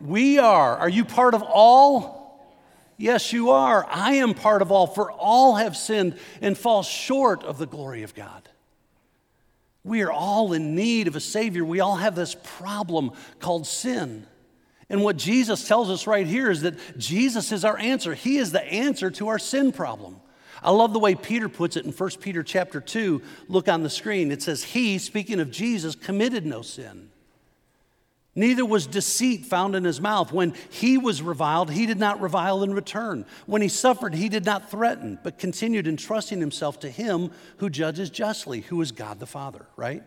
We 0.00 0.38
are. 0.38 0.76
Are 0.76 0.88
you 0.88 1.04
part 1.04 1.34
of 1.34 1.42
all? 1.42 2.24
Yes, 2.96 3.32
you 3.32 3.50
are. 3.50 3.84
I 3.90 4.14
am 4.14 4.34
part 4.34 4.62
of 4.62 4.70
all, 4.70 4.86
for 4.86 5.10
all 5.10 5.56
have 5.56 5.76
sinned 5.76 6.16
and 6.40 6.56
fall 6.56 6.84
short 6.84 7.42
of 7.42 7.58
the 7.58 7.66
glory 7.66 8.04
of 8.04 8.14
God. 8.14 8.48
We 9.84 10.02
are 10.02 10.10
all 10.10 10.54
in 10.54 10.74
need 10.74 11.08
of 11.08 11.14
a 11.14 11.20
Savior. 11.20 11.64
We 11.64 11.80
all 11.80 11.96
have 11.96 12.14
this 12.14 12.34
problem 12.34 13.12
called 13.38 13.66
sin. 13.66 14.26
And 14.88 15.02
what 15.02 15.16
Jesus 15.16 15.68
tells 15.68 15.90
us 15.90 16.06
right 16.06 16.26
here 16.26 16.50
is 16.50 16.62
that 16.62 16.98
Jesus 16.98 17.52
is 17.52 17.64
our 17.64 17.78
answer. 17.78 18.14
He 18.14 18.38
is 18.38 18.50
the 18.50 18.64
answer 18.64 19.10
to 19.12 19.28
our 19.28 19.38
sin 19.38 19.72
problem. 19.72 20.20
I 20.62 20.70
love 20.70 20.94
the 20.94 20.98
way 20.98 21.14
Peter 21.14 21.50
puts 21.50 21.76
it 21.76 21.84
in 21.84 21.92
1 21.92 22.10
Peter 22.20 22.42
chapter 22.42 22.80
2. 22.80 23.20
Look 23.48 23.68
on 23.68 23.82
the 23.82 23.90
screen. 23.90 24.32
It 24.32 24.42
says, 24.42 24.62
He, 24.62 24.98
speaking 24.98 25.40
of 25.40 25.50
Jesus, 25.50 25.94
committed 25.94 26.46
no 26.46 26.62
sin. 26.62 27.10
Neither 28.36 28.64
was 28.64 28.86
deceit 28.86 29.46
found 29.46 29.76
in 29.76 29.84
his 29.84 30.00
mouth. 30.00 30.32
When 30.32 30.54
he 30.70 30.98
was 30.98 31.22
reviled, 31.22 31.70
he 31.70 31.86
did 31.86 31.98
not 31.98 32.20
revile 32.20 32.64
in 32.64 32.74
return. 32.74 33.26
When 33.46 33.62
he 33.62 33.68
suffered, 33.68 34.14
he 34.14 34.28
did 34.28 34.44
not 34.44 34.70
threaten, 34.70 35.18
but 35.22 35.38
continued 35.38 35.86
entrusting 35.86 36.40
himself 36.40 36.80
to 36.80 36.90
him 36.90 37.30
who 37.58 37.70
judges 37.70 38.10
justly, 38.10 38.62
who 38.62 38.80
is 38.80 38.90
God 38.90 39.20
the 39.20 39.26
Father, 39.26 39.66
right? 39.76 40.02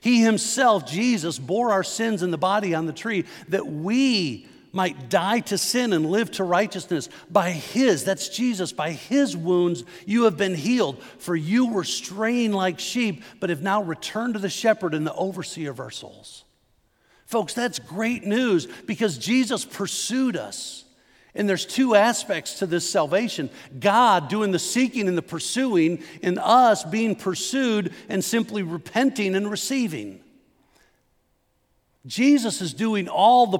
He 0.00 0.22
himself, 0.22 0.86
Jesus, 0.86 1.38
bore 1.38 1.72
our 1.72 1.84
sins 1.84 2.22
in 2.22 2.30
the 2.30 2.38
body 2.38 2.74
on 2.74 2.86
the 2.86 2.92
tree 2.92 3.24
that 3.48 3.66
we 3.66 4.46
might 4.72 5.08
die 5.08 5.40
to 5.40 5.58
sin 5.58 5.92
and 5.92 6.06
live 6.06 6.30
to 6.32 6.44
righteousness. 6.44 7.08
By 7.30 7.50
his, 7.50 8.04
that's 8.04 8.28
Jesus, 8.28 8.72
by 8.72 8.92
his 8.92 9.36
wounds 9.36 9.84
you 10.06 10.24
have 10.24 10.36
been 10.36 10.54
healed. 10.54 11.02
For 11.18 11.34
you 11.34 11.66
were 11.66 11.84
straying 11.84 12.52
like 12.52 12.78
sheep, 12.78 13.22
but 13.40 13.50
have 13.50 13.62
now 13.62 13.82
returned 13.82 14.34
to 14.34 14.40
the 14.40 14.48
shepherd 14.48 14.94
and 14.94 15.06
the 15.06 15.14
overseer 15.14 15.70
of 15.70 15.80
our 15.80 15.90
souls. 15.90 16.44
Folks, 17.28 17.52
that's 17.52 17.78
great 17.78 18.24
news 18.24 18.66
because 18.86 19.18
Jesus 19.18 19.62
pursued 19.62 20.34
us. 20.34 20.86
And 21.34 21.46
there's 21.46 21.66
two 21.66 21.94
aspects 21.94 22.60
to 22.60 22.66
this 22.66 22.88
salvation 22.88 23.50
God 23.78 24.30
doing 24.30 24.50
the 24.50 24.58
seeking 24.58 25.08
and 25.08 25.16
the 25.16 25.22
pursuing, 25.22 26.02
and 26.22 26.38
us 26.38 26.84
being 26.84 27.14
pursued 27.14 27.92
and 28.08 28.24
simply 28.24 28.62
repenting 28.62 29.36
and 29.36 29.50
receiving. 29.50 30.20
Jesus 32.06 32.62
is 32.62 32.72
doing 32.72 33.08
all 33.08 33.46
the 33.46 33.58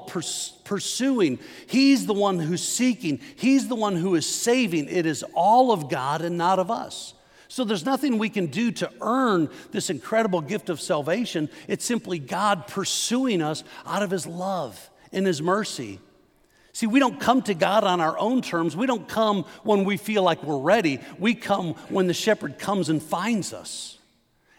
pursuing. 0.64 1.38
He's 1.66 2.06
the 2.06 2.14
one 2.14 2.38
who's 2.38 2.66
seeking, 2.66 3.20
He's 3.36 3.68
the 3.68 3.76
one 3.76 3.96
who 3.96 4.14
is 4.14 4.26
saving. 4.26 4.88
It 4.88 5.04
is 5.04 5.22
all 5.34 5.72
of 5.72 5.90
God 5.90 6.22
and 6.22 6.38
not 6.38 6.58
of 6.58 6.70
us. 6.70 7.12
So 7.48 7.64
there's 7.64 7.86
nothing 7.86 8.18
we 8.18 8.28
can 8.28 8.46
do 8.46 8.70
to 8.72 8.90
earn 9.00 9.48
this 9.72 9.88
incredible 9.88 10.42
gift 10.42 10.68
of 10.68 10.80
salvation. 10.80 11.48
It's 11.66 11.84
simply 11.84 12.18
God 12.18 12.66
pursuing 12.66 13.40
us 13.40 13.64
out 13.86 14.02
of 14.02 14.10
His 14.10 14.26
love 14.26 14.90
and 15.12 15.26
His 15.26 15.40
mercy. 15.40 15.98
See, 16.74 16.86
we 16.86 17.00
don't 17.00 17.18
come 17.18 17.40
to 17.42 17.54
God 17.54 17.84
on 17.84 18.00
our 18.00 18.18
own 18.18 18.42
terms. 18.42 18.76
We 18.76 18.86
don't 18.86 19.08
come 19.08 19.44
when 19.64 19.84
we 19.84 19.96
feel 19.96 20.22
like 20.22 20.44
we're 20.44 20.58
ready. 20.58 21.00
We 21.18 21.34
come 21.34 21.74
when 21.88 22.06
the 22.06 22.14
shepherd 22.14 22.58
comes 22.58 22.90
and 22.90 23.02
finds 23.02 23.54
us. 23.54 23.98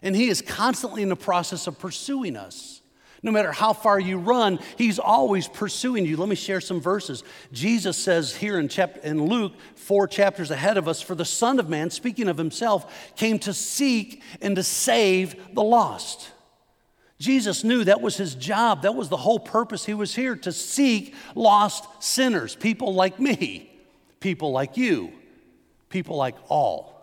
And 0.01 0.15
He 0.15 0.27
is 0.27 0.41
constantly 0.41 1.03
in 1.03 1.09
the 1.09 1.15
process 1.15 1.67
of 1.67 1.77
pursuing 1.77 2.35
us. 2.35 2.78
No 3.21 3.31
matter 3.31 3.51
how 3.51 3.73
far 3.73 3.99
you 3.99 4.17
run, 4.17 4.59
he's 4.77 4.97
always 4.97 5.47
pursuing 5.47 6.05
you. 6.05 6.15
Let 6.15 6.29
me 6.29 6.35
share 6.35 6.61
some 6.61 6.79
verses. 6.79 7.23
Jesus 7.51 7.97
says 7.97 8.35
here 8.35 8.57
in, 8.59 8.69
chapter, 8.69 9.01
in 9.01 9.25
Luke, 9.25 9.53
four 9.75 10.07
chapters 10.07 10.51
ahead 10.51 10.77
of 10.77 10.87
us, 10.87 11.01
for 11.01 11.15
the 11.15 11.25
Son 11.25 11.59
of 11.59 11.67
Man, 11.67 11.89
speaking 11.89 12.29
of 12.29 12.37
himself, 12.37 13.15
came 13.15 13.37
to 13.39 13.53
seek 13.53 14.23
and 14.41 14.55
to 14.55 14.63
save 14.63 15.53
the 15.53 15.63
lost. 15.63 16.31
Jesus 17.19 17.65
knew 17.65 17.83
that 17.83 17.99
was 17.99 18.15
his 18.15 18.35
job. 18.35 18.83
That 18.83 18.95
was 18.95 19.09
the 19.09 19.17
whole 19.17 19.39
purpose 19.39 19.85
he 19.85 19.93
was 19.93 20.15
here 20.15 20.37
to 20.37 20.53
seek 20.53 21.13
lost 21.35 21.85
sinners, 22.01 22.55
people 22.55 22.93
like 22.93 23.19
me, 23.19 23.69
people 24.21 24.51
like 24.51 24.77
you, 24.77 25.11
people 25.89 26.15
like 26.15 26.35
all. 26.47 26.98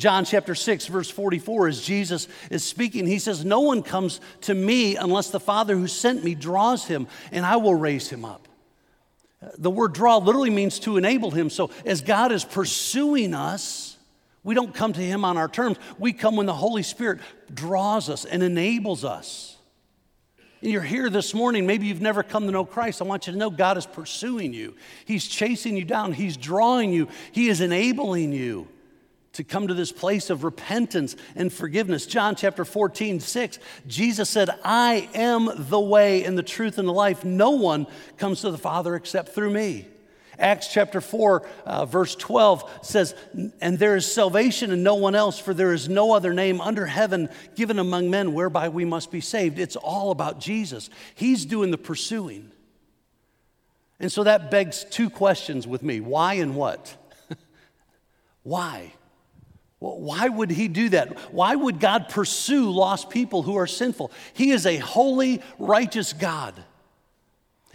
John 0.00 0.24
chapter 0.24 0.54
6, 0.54 0.86
verse 0.86 1.10
44, 1.10 1.68
as 1.68 1.82
Jesus 1.82 2.26
is 2.50 2.64
speaking, 2.64 3.06
he 3.06 3.18
says, 3.18 3.44
No 3.44 3.60
one 3.60 3.82
comes 3.82 4.20
to 4.42 4.54
me 4.54 4.96
unless 4.96 5.30
the 5.30 5.38
Father 5.38 5.76
who 5.76 5.86
sent 5.86 6.24
me 6.24 6.34
draws 6.34 6.86
him, 6.86 7.06
and 7.30 7.44
I 7.44 7.56
will 7.56 7.74
raise 7.74 8.08
him 8.08 8.24
up. 8.24 8.48
The 9.58 9.70
word 9.70 9.92
draw 9.92 10.16
literally 10.16 10.50
means 10.50 10.78
to 10.80 10.96
enable 10.96 11.30
him. 11.30 11.50
So 11.50 11.70
as 11.84 12.00
God 12.00 12.32
is 12.32 12.44
pursuing 12.44 13.34
us, 13.34 13.98
We 14.42 14.54
don't 14.54 14.74
come 14.74 14.94
to 14.94 15.02
Him 15.02 15.22
on 15.22 15.36
our 15.36 15.48
terms. 15.48 15.76
We 15.98 16.14
come 16.14 16.34
when 16.34 16.46
the 16.46 16.54
Holy 16.54 16.82
Spirit 16.82 17.20
draws 17.52 18.08
us 18.08 18.24
and 18.24 18.42
enables 18.42 19.04
us. 19.04 19.58
And 20.62 20.70
you're 20.72 20.80
here 20.80 21.10
this 21.10 21.34
morning, 21.34 21.66
maybe 21.66 21.86
you've 21.86 22.00
never 22.00 22.22
come 22.22 22.46
to 22.46 22.50
know 22.50 22.64
Christ. 22.64 23.02
I 23.02 23.04
want 23.04 23.26
you 23.26 23.34
to 23.34 23.38
know 23.38 23.50
God 23.50 23.76
is 23.76 23.84
pursuing 23.84 24.54
you. 24.54 24.76
He's 25.04 25.26
chasing 25.28 25.76
you 25.76 25.84
down, 25.84 26.14
He's 26.14 26.38
drawing 26.38 26.90
you, 26.90 27.08
He 27.32 27.48
is 27.48 27.60
enabling 27.60 28.32
you 28.32 28.66
to 29.32 29.44
come 29.44 29.68
to 29.68 29.74
this 29.74 29.92
place 29.92 30.28
of 30.28 30.42
repentance 30.42 31.14
and 31.36 31.52
forgiveness. 31.52 32.06
John 32.06 32.34
chapter 32.34 32.64
14, 32.64 33.20
6, 33.20 33.58
Jesus 33.86 34.28
said, 34.28 34.50
I 34.64 35.08
am 35.14 35.50
the 35.56 35.80
way 35.80 36.24
and 36.24 36.36
the 36.36 36.42
truth 36.42 36.78
and 36.78 36.88
the 36.88 36.92
life. 36.92 37.24
No 37.24 37.50
one 37.50 37.86
comes 38.16 38.40
to 38.40 38.50
the 38.50 38.58
Father 38.58 38.96
except 38.96 39.30
through 39.30 39.50
me. 39.50 39.86
Acts 40.40 40.68
chapter 40.68 41.00
4, 41.02 41.46
uh, 41.66 41.84
verse 41.84 42.16
12 42.16 42.80
says, 42.82 43.14
And 43.60 43.78
there 43.78 43.94
is 43.94 44.10
salvation 44.10 44.70
in 44.70 44.82
no 44.82 44.94
one 44.94 45.14
else, 45.14 45.38
for 45.38 45.52
there 45.52 45.74
is 45.74 45.88
no 45.88 46.12
other 46.12 46.32
name 46.32 46.60
under 46.60 46.86
heaven 46.86 47.28
given 47.56 47.78
among 47.78 48.10
men 48.10 48.32
whereby 48.32 48.70
we 48.70 48.86
must 48.86 49.10
be 49.10 49.20
saved. 49.20 49.58
It's 49.58 49.76
all 49.76 50.10
about 50.10 50.40
Jesus. 50.40 50.88
He's 51.14 51.44
doing 51.44 51.70
the 51.70 51.78
pursuing. 51.78 52.50
And 54.00 54.10
so 54.10 54.24
that 54.24 54.50
begs 54.50 54.84
two 54.84 55.10
questions 55.10 55.66
with 55.66 55.82
me 55.82 56.00
why 56.00 56.34
and 56.34 56.56
what? 56.56 56.96
why? 58.42 58.94
Why 59.80 60.28
would 60.28 60.50
he 60.50 60.68
do 60.68 60.90
that? 60.90 61.32
Why 61.32 61.56
would 61.56 61.80
God 61.80 62.10
pursue 62.10 62.70
lost 62.70 63.08
people 63.08 63.42
who 63.42 63.56
are 63.56 63.66
sinful? 63.66 64.12
He 64.34 64.50
is 64.50 64.66
a 64.66 64.76
holy, 64.76 65.42
righteous 65.58 66.12
God. 66.12 66.62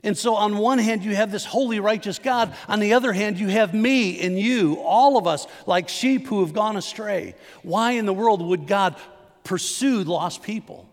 And 0.03 0.15
so, 0.15 0.35
on 0.35 0.59
one 0.59 0.77
hand, 0.77 1.03
you 1.03 1.15
have 1.15 1.31
this 1.31 1.45
holy, 1.45 1.79
righteous 1.79 2.19
God. 2.19 2.55
On 2.67 2.79
the 2.79 2.93
other 2.93 3.11
hand, 3.11 3.39
you 3.39 3.47
have 3.47 3.73
me 3.73 4.21
and 4.21 4.39
you, 4.39 4.75
all 4.81 5.17
of 5.17 5.25
us, 5.25 5.47
like 5.65 5.89
sheep 5.89 6.27
who 6.27 6.41
have 6.41 6.53
gone 6.53 6.77
astray. 6.77 7.33
Why 7.63 7.93
in 7.93 8.05
the 8.05 8.13
world 8.13 8.39
would 8.39 8.67
God 8.67 8.95
pursue 9.43 10.03
lost 10.03 10.43
people? 10.43 10.87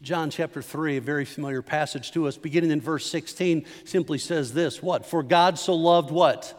John 0.00 0.30
chapter 0.30 0.62
3, 0.62 0.96
a 0.96 1.00
very 1.02 1.26
familiar 1.26 1.60
passage 1.60 2.12
to 2.12 2.26
us, 2.28 2.38
beginning 2.38 2.70
in 2.70 2.80
verse 2.80 3.04
16, 3.10 3.66
simply 3.84 4.16
says 4.16 4.54
this 4.54 4.82
What? 4.82 5.04
For 5.04 5.22
God 5.22 5.58
so 5.58 5.74
loved 5.74 6.10
what? 6.10 6.58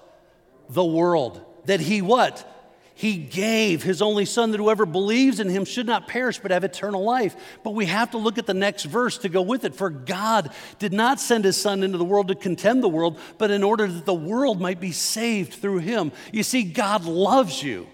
The 0.70 0.86
world. 0.86 1.44
That 1.66 1.80
he 1.80 2.04
what? 2.04 2.48
He 2.98 3.18
gave 3.18 3.84
his 3.84 4.02
only 4.02 4.24
son 4.24 4.52
that 4.52 4.58
whoever 4.58 4.86
believes 4.86 5.42
in 5.42 5.50
him 5.50 5.66
should 5.66 5.86
not 5.86 6.08
perish 6.08 6.40
but 6.40 6.52
have 6.52 6.64
eternal 6.64 7.04
life. 7.04 7.36
But 7.62 7.72
we 7.72 7.88
have 7.88 8.12
to 8.12 8.18
look 8.18 8.38
at 8.38 8.46
the 8.46 8.54
next 8.54 8.86
verse 8.86 9.18
to 9.20 9.30
go 9.30 9.42
with 9.42 9.66
it. 9.66 9.76
For 9.76 9.90
God 9.90 10.50
did 10.80 10.94
not 10.94 11.20
send 11.20 11.44
his 11.44 11.58
son 11.58 11.84
into 11.84 11.98
the 11.98 12.06
world 12.06 12.30
to 12.30 12.36
condemn 12.36 12.80
the 12.80 12.88
world, 12.88 13.20
but 13.38 13.52
in 13.52 13.64
order 13.64 13.86
that 13.86 14.06
the 14.06 14.14
world 14.14 14.62
might 14.62 14.80
be 14.80 14.94
saved 14.94 15.56
through 15.56 15.80
him. 15.80 16.14
You 16.32 16.42
see, 16.42 16.64
God 16.64 17.04
loves 17.04 17.62
you. 17.62 17.86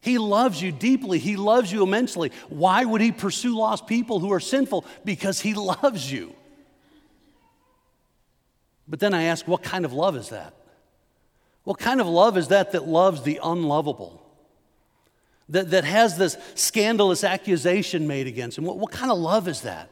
He 0.00 0.16
loves 0.16 0.62
you 0.62 0.72
deeply. 0.72 1.18
He 1.18 1.36
loves 1.36 1.70
you 1.70 1.82
immensely. 1.82 2.32
Why 2.48 2.82
would 2.82 3.02
he 3.02 3.12
pursue 3.12 3.58
lost 3.58 3.86
people 3.86 4.20
who 4.20 4.32
are 4.32 4.40
sinful? 4.40 4.86
Because 5.04 5.38
he 5.38 5.52
loves 5.82 6.10
you. 6.10 6.34
But 8.88 9.00
then 9.00 9.12
I 9.12 9.24
ask, 9.24 9.46
what 9.46 9.62
kind 9.62 9.84
of 9.84 9.92
love 9.92 10.16
is 10.16 10.30
that? 10.30 10.54
What 11.66 11.80
kind 11.80 12.00
of 12.00 12.06
love 12.06 12.38
is 12.38 12.46
that 12.48 12.70
that 12.72 12.86
loves 12.86 13.22
the 13.22 13.40
unlovable? 13.42 14.22
That, 15.48 15.72
that 15.72 15.82
has 15.82 16.16
this 16.16 16.38
scandalous 16.54 17.24
accusation 17.24 18.06
made 18.06 18.28
against 18.28 18.56
him? 18.56 18.62
What, 18.62 18.78
what 18.78 18.92
kind 18.92 19.10
of 19.10 19.18
love 19.18 19.48
is 19.48 19.62
that? 19.62 19.90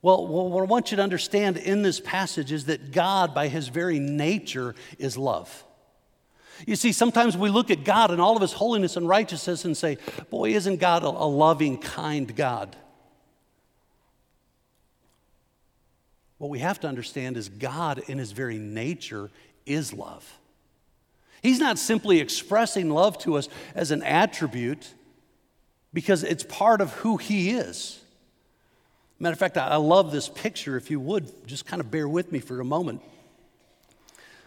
Well, 0.00 0.26
what 0.26 0.62
I 0.62 0.64
want 0.64 0.90
you 0.90 0.96
to 0.96 1.02
understand 1.02 1.58
in 1.58 1.82
this 1.82 2.00
passage 2.00 2.52
is 2.52 2.64
that 2.64 2.90
God, 2.90 3.34
by 3.34 3.48
his 3.48 3.68
very 3.68 3.98
nature, 3.98 4.74
is 4.98 5.18
love. 5.18 5.62
You 6.66 6.76
see, 6.76 6.92
sometimes 6.92 7.36
we 7.36 7.50
look 7.50 7.70
at 7.70 7.84
God 7.84 8.10
and 8.10 8.18
all 8.18 8.34
of 8.34 8.40
his 8.40 8.54
holiness 8.54 8.96
and 8.96 9.06
righteousness 9.06 9.66
and 9.66 9.76
say, 9.76 9.98
Boy, 10.30 10.54
isn't 10.54 10.80
God 10.80 11.02
a, 11.02 11.08
a 11.08 11.28
loving, 11.28 11.76
kind 11.76 12.34
God? 12.34 12.74
What 16.38 16.48
we 16.48 16.60
have 16.60 16.80
to 16.80 16.88
understand 16.88 17.36
is 17.36 17.50
God, 17.50 18.02
in 18.06 18.16
his 18.16 18.32
very 18.32 18.56
nature, 18.56 19.28
is 19.66 19.92
love. 19.92 20.38
He's 21.42 21.58
not 21.58 21.78
simply 21.78 22.20
expressing 22.20 22.88
love 22.88 23.18
to 23.18 23.36
us 23.36 23.48
as 23.74 23.90
an 23.90 24.02
attribute 24.02 24.94
because 25.92 26.22
it's 26.22 26.44
part 26.44 26.80
of 26.80 26.92
who 26.94 27.16
He 27.16 27.50
is. 27.50 28.00
Matter 29.18 29.32
of 29.32 29.38
fact, 29.38 29.56
I 29.56 29.76
love 29.76 30.10
this 30.12 30.28
picture. 30.28 30.76
If 30.76 30.90
you 30.90 30.98
would, 31.00 31.46
just 31.46 31.66
kind 31.66 31.80
of 31.80 31.90
bear 31.90 32.08
with 32.08 32.32
me 32.32 32.40
for 32.40 32.60
a 32.60 32.64
moment. 32.64 33.02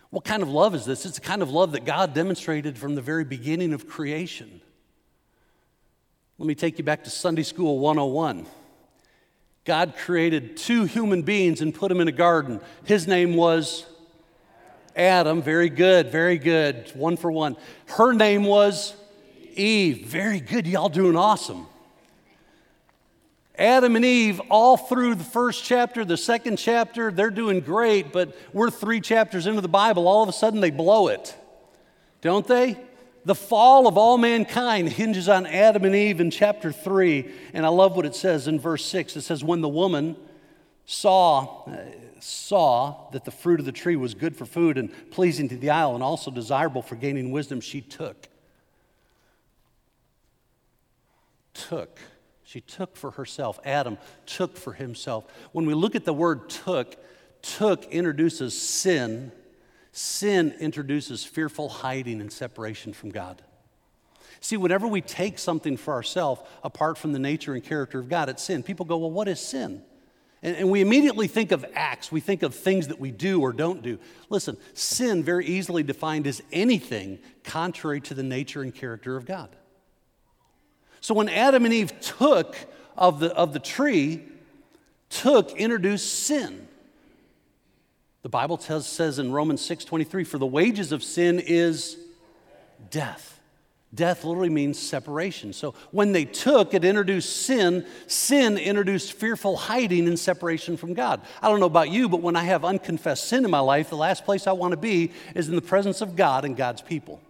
What 0.09 0.23
kind 0.23 0.41
of 0.41 0.49
love 0.49 0.75
is 0.75 0.85
this? 0.85 1.05
It's 1.05 1.15
the 1.15 1.25
kind 1.25 1.41
of 1.41 1.49
love 1.49 1.73
that 1.73 1.85
God 1.85 2.13
demonstrated 2.13 2.77
from 2.77 2.95
the 2.95 3.01
very 3.01 3.25
beginning 3.25 3.73
of 3.73 3.87
creation. 3.87 4.61
Let 6.37 6.47
me 6.47 6.55
take 6.55 6.77
you 6.77 6.83
back 6.83 7.03
to 7.05 7.09
Sunday 7.09 7.43
School 7.43 7.79
101. 7.79 8.45
God 9.63 9.95
created 9.97 10.57
two 10.57 10.83
human 10.83 11.23
beings 11.23 11.61
and 11.61 11.73
put 11.73 11.89
them 11.89 11.99
in 11.99 12.07
a 12.07 12.13
garden. 12.13 12.61
His 12.85 13.07
name 13.07 13.35
was 13.35 13.85
Adam, 14.95 15.41
very 15.41 15.69
good, 15.69 16.09
very 16.09 16.37
good. 16.37 16.91
One 16.93 17.17
for 17.17 17.31
one. 17.31 17.57
Her 17.87 18.13
name 18.13 18.43
was 18.43 18.95
Eve. 19.55 20.07
Very 20.07 20.39
good. 20.39 20.65
Y'all 20.65 20.89
doing 20.89 21.15
awesome. 21.15 21.67
Adam 23.57 23.95
and 23.95 24.03
Eve, 24.03 24.41
all 24.49 24.75
through 24.75 25.15
the 25.15 25.23
first 25.23 25.63
chapter, 25.63 26.03
the 26.03 26.17
second 26.17 26.57
chapter, 26.57 27.09
they're 27.09 27.29
doing 27.29 27.61
great, 27.61 28.11
but 28.11 28.35
we're 28.51 28.69
three 28.69 28.99
chapters 28.99 29.47
into 29.47 29.61
the 29.61 29.69
Bible. 29.69 30.07
All 30.07 30.21
of 30.21 30.29
a 30.29 30.33
sudden, 30.33 30.59
they 30.59 30.71
blow 30.71 31.07
it. 31.07 31.35
Don't 32.21 32.45
they? 32.45 32.77
The 33.23 33.35
fall 33.35 33.87
of 33.87 33.97
all 33.97 34.17
mankind 34.17 34.89
hinges 34.89 35.29
on 35.29 35.45
Adam 35.45 35.85
and 35.85 35.95
Eve 35.95 36.19
in 36.19 36.31
chapter 36.31 36.71
3. 36.71 37.31
And 37.53 37.65
I 37.65 37.69
love 37.69 37.95
what 37.95 38.05
it 38.05 38.15
says 38.15 38.47
in 38.47 38.59
verse 38.59 38.85
6. 38.85 39.15
It 39.15 39.21
says, 39.21 39.43
When 39.43 39.61
the 39.61 39.69
woman 39.69 40.15
saw, 40.85 41.65
saw 42.25 43.09
that 43.11 43.23
the 43.23 43.31
fruit 43.31 43.59
of 43.59 43.65
the 43.65 43.71
tree 43.71 43.95
was 43.95 44.15
good 44.15 44.35
for 44.35 44.45
food 44.45 44.77
and 44.77 44.91
pleasing 45.11 45.47
to 45.49 45.57
the 45.57 45.69
eye 45.69 45.87
and 45.87 46.01
also 46.01 46.31
desirable 46.31 46.81
for 46.81 46.95
gaining 46.95 47.31
wisdom, 47.31 47.61
she 47.61 47.81
took. 47.81 48.27
Took. 51.53 51.99
She 52.43 52.61
took 52.61 52.95
for 52.95 53.11
herself. 53.11 53.59
Adam 53.63 53.99
took 54.25 54.57
for 54.57 54.73
himself. 54.73 55.25
When 55.51 55.67
we 55.67 55.75
look 55.75 55.95
at 55.95 56.03
the 56.03 56.13
word 56.13 56.49
took, 56.49 56.95
took 57.43 57.85
introduces 57.85 58.59
sin. 58.59 59.31
Sin 59.91 60.53
introduces 60.59 61.23
fearful 61.23 61.69
hiding 61.69 62.21
and 62.21 62.31
separation 62.31 62.91
from 62.93 63.11
God. 63.11 63.43
See, 64.41 64.57
whenever 64.57 64.87
we 64.87 65.01
take 65.01 65.37
something 65.37 65.77
for 65.77 65.93
ourselves 65.93 66.41
apart 66.63 66.97
from 66.97 67.13
the 67.13 67.19
nature 67.19 67.53
and 67.53 67.63
character 67.63 67.99
of 67.99 68.09
God, 68.09 68.29
it's 68.29 68.43
sin. 68.43 68.63
People 68.63 68.85
go, 68.85 68.97
well, 68.97 69.11
what 69.11 69.27
is 69.27 69.39
sin? 69.39 69.83
And, 70.45 70.55
and 70.57 70.69
we 70.69 70.79
immediately 70.79 71.27
think 71.27 71.51
of 71.51 71.65
acts, 71.73 72.11
we 72.11 72.19
think 72.19 72.43
of 72.43 72.53
things 72.53 72.89
that 72.89 72.99
we 72.99 73.09
do 73.09 73.41
or 73.41 73.51
don't 73.51 73.81
do. 73.81 73.97
Listen, 74.29 74.57
sin, 74.75 75.23
very 75.23 75.43
easily 75.47 75.81
defined, 75.81 76.27
is 76.27 76.43
anything 76.51 77.17
contrary 77.43 77.99
to 78.01 78.13
the 78.13 78.21
nature 78.21 78.61
and 78.61 78.73
character 78.73 79.17
of 79.17 79.25
God. 79.25 79.49
So 81.01 81.15
when 81.15 81.29
Adam 81.29 81.65
and 81.65 81.73
Eve 81.73 81.99
took 81.99 82.55
of 82.95 83.19
the, 83.19 83.33
of 83.33 83.53
the 83.53 83.59
tree, 83.59 84.21
took, 85.09 85.51
introduced 85.53 86.13
sin. 86.13 86.67
The 88.21 88.29
Bible 88.29 88.57
tells, 88.57 88.87
says 88.87 89.17
in 89.17 89.31
Romans 89.31 89.61
6 89.61 89.83
23, 89.83 90.23
for 90.25 90.37
the 90.37 90.45
wages 90.45 90.91
of 90.91 91.03
sin 91.03 91.39
is 91.39 91.97
death. 92.91 93.34
Death 93.95 94.25
literally 94.25 94.49
means 94.49 94.77
separation. 94.77 95.53
So 95.53 95.73
when 95.91 96.11
they 96.11 96.25
took, 96.25 96.73
it 96.73 96.83
introduced 96.83 97.45
sin. 97.45 97.85
Sin 98.07 98.57
introduced 98.57 99.13
fearful 99.13 99.55
hiding 99.55 100.07
and 100.07 100.19
separation 100.19 100.75
from 100.75 100.93
God. 100.93 101.21
I 101.41 101.49
don't 101.49 101.59
know 101.59 101.65
about 101.65 101.89
you, 101.89 102.09
but 102.09 102.21
when 102.21 102.35
I 102.35 102.43
have 102.43 102.65
unconfessed 102.65 103.27
sin 103.27 103.45
in 103.45 103.51
my 103.51 103.59
life, 103.59 103.89
the 103.89 103.95
last 103.95 104.25
place 104.25 104.47
I 104.47 104.51
want 104.51 104.71
to 104.71 104.77
be 104.77 105.11
is 105.33 105.47
in 105.47 105.55
the 105.55 105.61
presence 105.61 106.01
of 106.01 106.15
God 106.15 106.43
and 106.45 106.57
God's 106.57 106.81
people. 106.81 107.21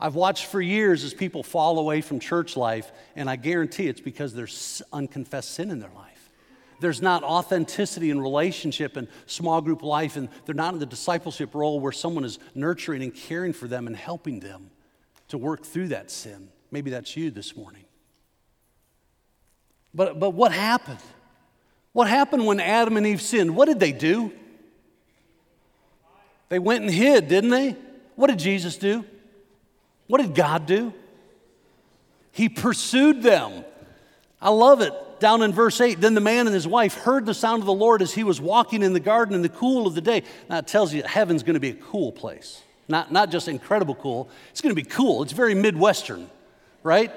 I've 0.00 0.16
watched 0.16 0.46
for 0.46 0.60
years 0.60 1.04
as 1.04 1.14
people 1.14 1.44
fall 1.44 1.78
away 1.78 2.00
from 2.00 2.18
church 2.18 2.56
life, 2.56 2.90
and 3.14 3.30
I 3.30 3.36
guarantee 3.36 3.86
it's 3.86 4.00
because 4.00 4.34
there's 4.34 4.82
unconfessed 4.92 5.52
sin 5.52 5.70
in 5.70 5.78
their 5.78 5.92
life 5.94 6.08
there's 6.80 7.00
not 7.00 7.22
authenticity 7.22 8.10
in 8.10 8.20
relationship 8.20 8.96
and 8.96 9.06
small 9.26 9.60
group 9.60 9.84
life, 9.84 10.16
and 10.16 10.28
they're 10.44 10.54
not 10.56 10.74
in 10.74 10.80
the 10.80 10.86
discipleship 10.86 11.54
role 11.54 11.78
where 11.78 11.92
someone 11.92 12.24
is 12.24 12.40
nurturing 12.56 13.04
and 13.04 13.14
caring 13.14 13.52
for 13.52 13.68
them 13.68 13.86
and 13.86 13.96
helping 13.96 14.40
them 14.40 14.68
to 15.32 15.38
work 15.38 15.64
through 15.64 15.88
that 15.88 16.10
sin. 16.10 16.50
Maybe 16.70 16.90
that's 16.90 17.16
you 17.16 17.30
this 17.30 17.56
morning. 17.56 17.86
But, 19.94 20.20
but 20.20 20.30
what 20.34 20.52
happened? 20.52 20.98
What 21.94 22.06
happened 22.06 22.44
when 22.44 22.60
Adam 22.60 22.98
and 22.98 23.06
Eve 23.06 23.22
sinned? 23.22 23.56
What 23.56 23.66
did 23.66 23.80
they 23.80 23.92
do? 23.92 24.30
They 26.50 26.58
went 26.58 26.82
and 26.82 26.92
hid, 26.92 27.28
didn't 27.28 27.48
they? 27.48 27.76
What 28.14 28.26
did 28.26 28.40
Jesus 28.40 28.76
do? 28.76 29.06
What 30.06 30.20
did 30.20 30.34
God 30.34 30.66
do? 30.66 30.92
He 32.32 32.50
pursued 32.50 33.22
them. 33.22 33.64
I 34.38 34.50
love 34.50 34.82
it. 34.82 34.92
Down 35.18 35.40
in 35.40 35.54
verse 35.54 35.80
8, 35.80 35.98
then 35.98 36.12
the 36.12 36.20
man 36.20 36.46
and 36.46 36.52
his 36.52 36.68
wife 36.68 36.92
heard 36.92 37.24
the 37.24 37.32
sound 37.32 37.62
of 37.62 37.66
the 37.66 37.72
Lord 37.72 38.02
as 38.02 38.12
he 38.12 38.22
was 38.22 38.38
walking 38.38 38.82
in 38.82 38.92
the 38.92 39.00
garden 39.00 39.34
in 39.34 39.40
the 39.40 39.48
cool 39.48 39.86
of 39.86 39.94
the 39.94 40.02
day. 40.02 40.24
Now 40.50 40.58
it 40.58 40.66
tells 40.66 40.92
you 40.92 41.02
heaven's 41.04 41.42
going 41.42 41.54
to 41.54 41.60
be 41.60 41.70
a 41.70 41.74
cool 41.74 42.12
place. 42.12 42.60
Not, 42.88 43.12
not 43.12 43.30
just 43.30 43.48
incredible 43.48 43.94
cool, 43.94 44.28
it's 44.50 44.60
going 44.60 44.74
to 44.74 44.80
be 44.80 44.88
cool. 44.88 45.22
It's 45.22 45.32
very 45.32 45.54
Midwestern, 45.54 46.28
right? 46.82 47.12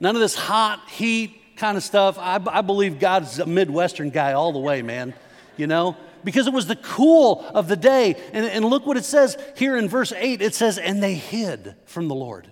None 0.00 0.16
of 0.16 0.20
this 0.20 0.34
hot, 0.34 0.88
heat 0.88 1.56
kind 1.56 1.76
of 1.76 1.82
stuff. 1.82 2.18
I, 2.18 2.40
I 2.46 2.60
believe 2.62 2.98
God's 2.98 3.38
a 3.38 3.46
Midwestern 3.46 4.10
guy 4.10 4.32
all 4.32 4.52
the 4.52 4.58
way, 4.58 4.82
man. 4.82 5.14
You 5.56 5.66
know? 5.66 5.96
Because 6.24 6.46
it 6.46 6.52
was 6.52 6.66
the 6.66 6.76
cool 6.76 7.44
of 7.54 7.68
the 7.68 7.76
day. 7.76 8.16
And, 8.32 8.46
and 8.46 8.64
look 8.64 8.86
what 8.86 8.96
it 8.96 9.04
says 9.04 9.36
here 9.56 9.76
in 9.76 9.88
verse 9.88 10.12
8 10.12 10.40
it 10.40 10.54
says, 10.54 10.78
And 10.78 11.02
they 11.02 11.14
hid 11.14 11.76
from 11.84 12.08
the 12.08 12.14
Lord. 12.14 12.50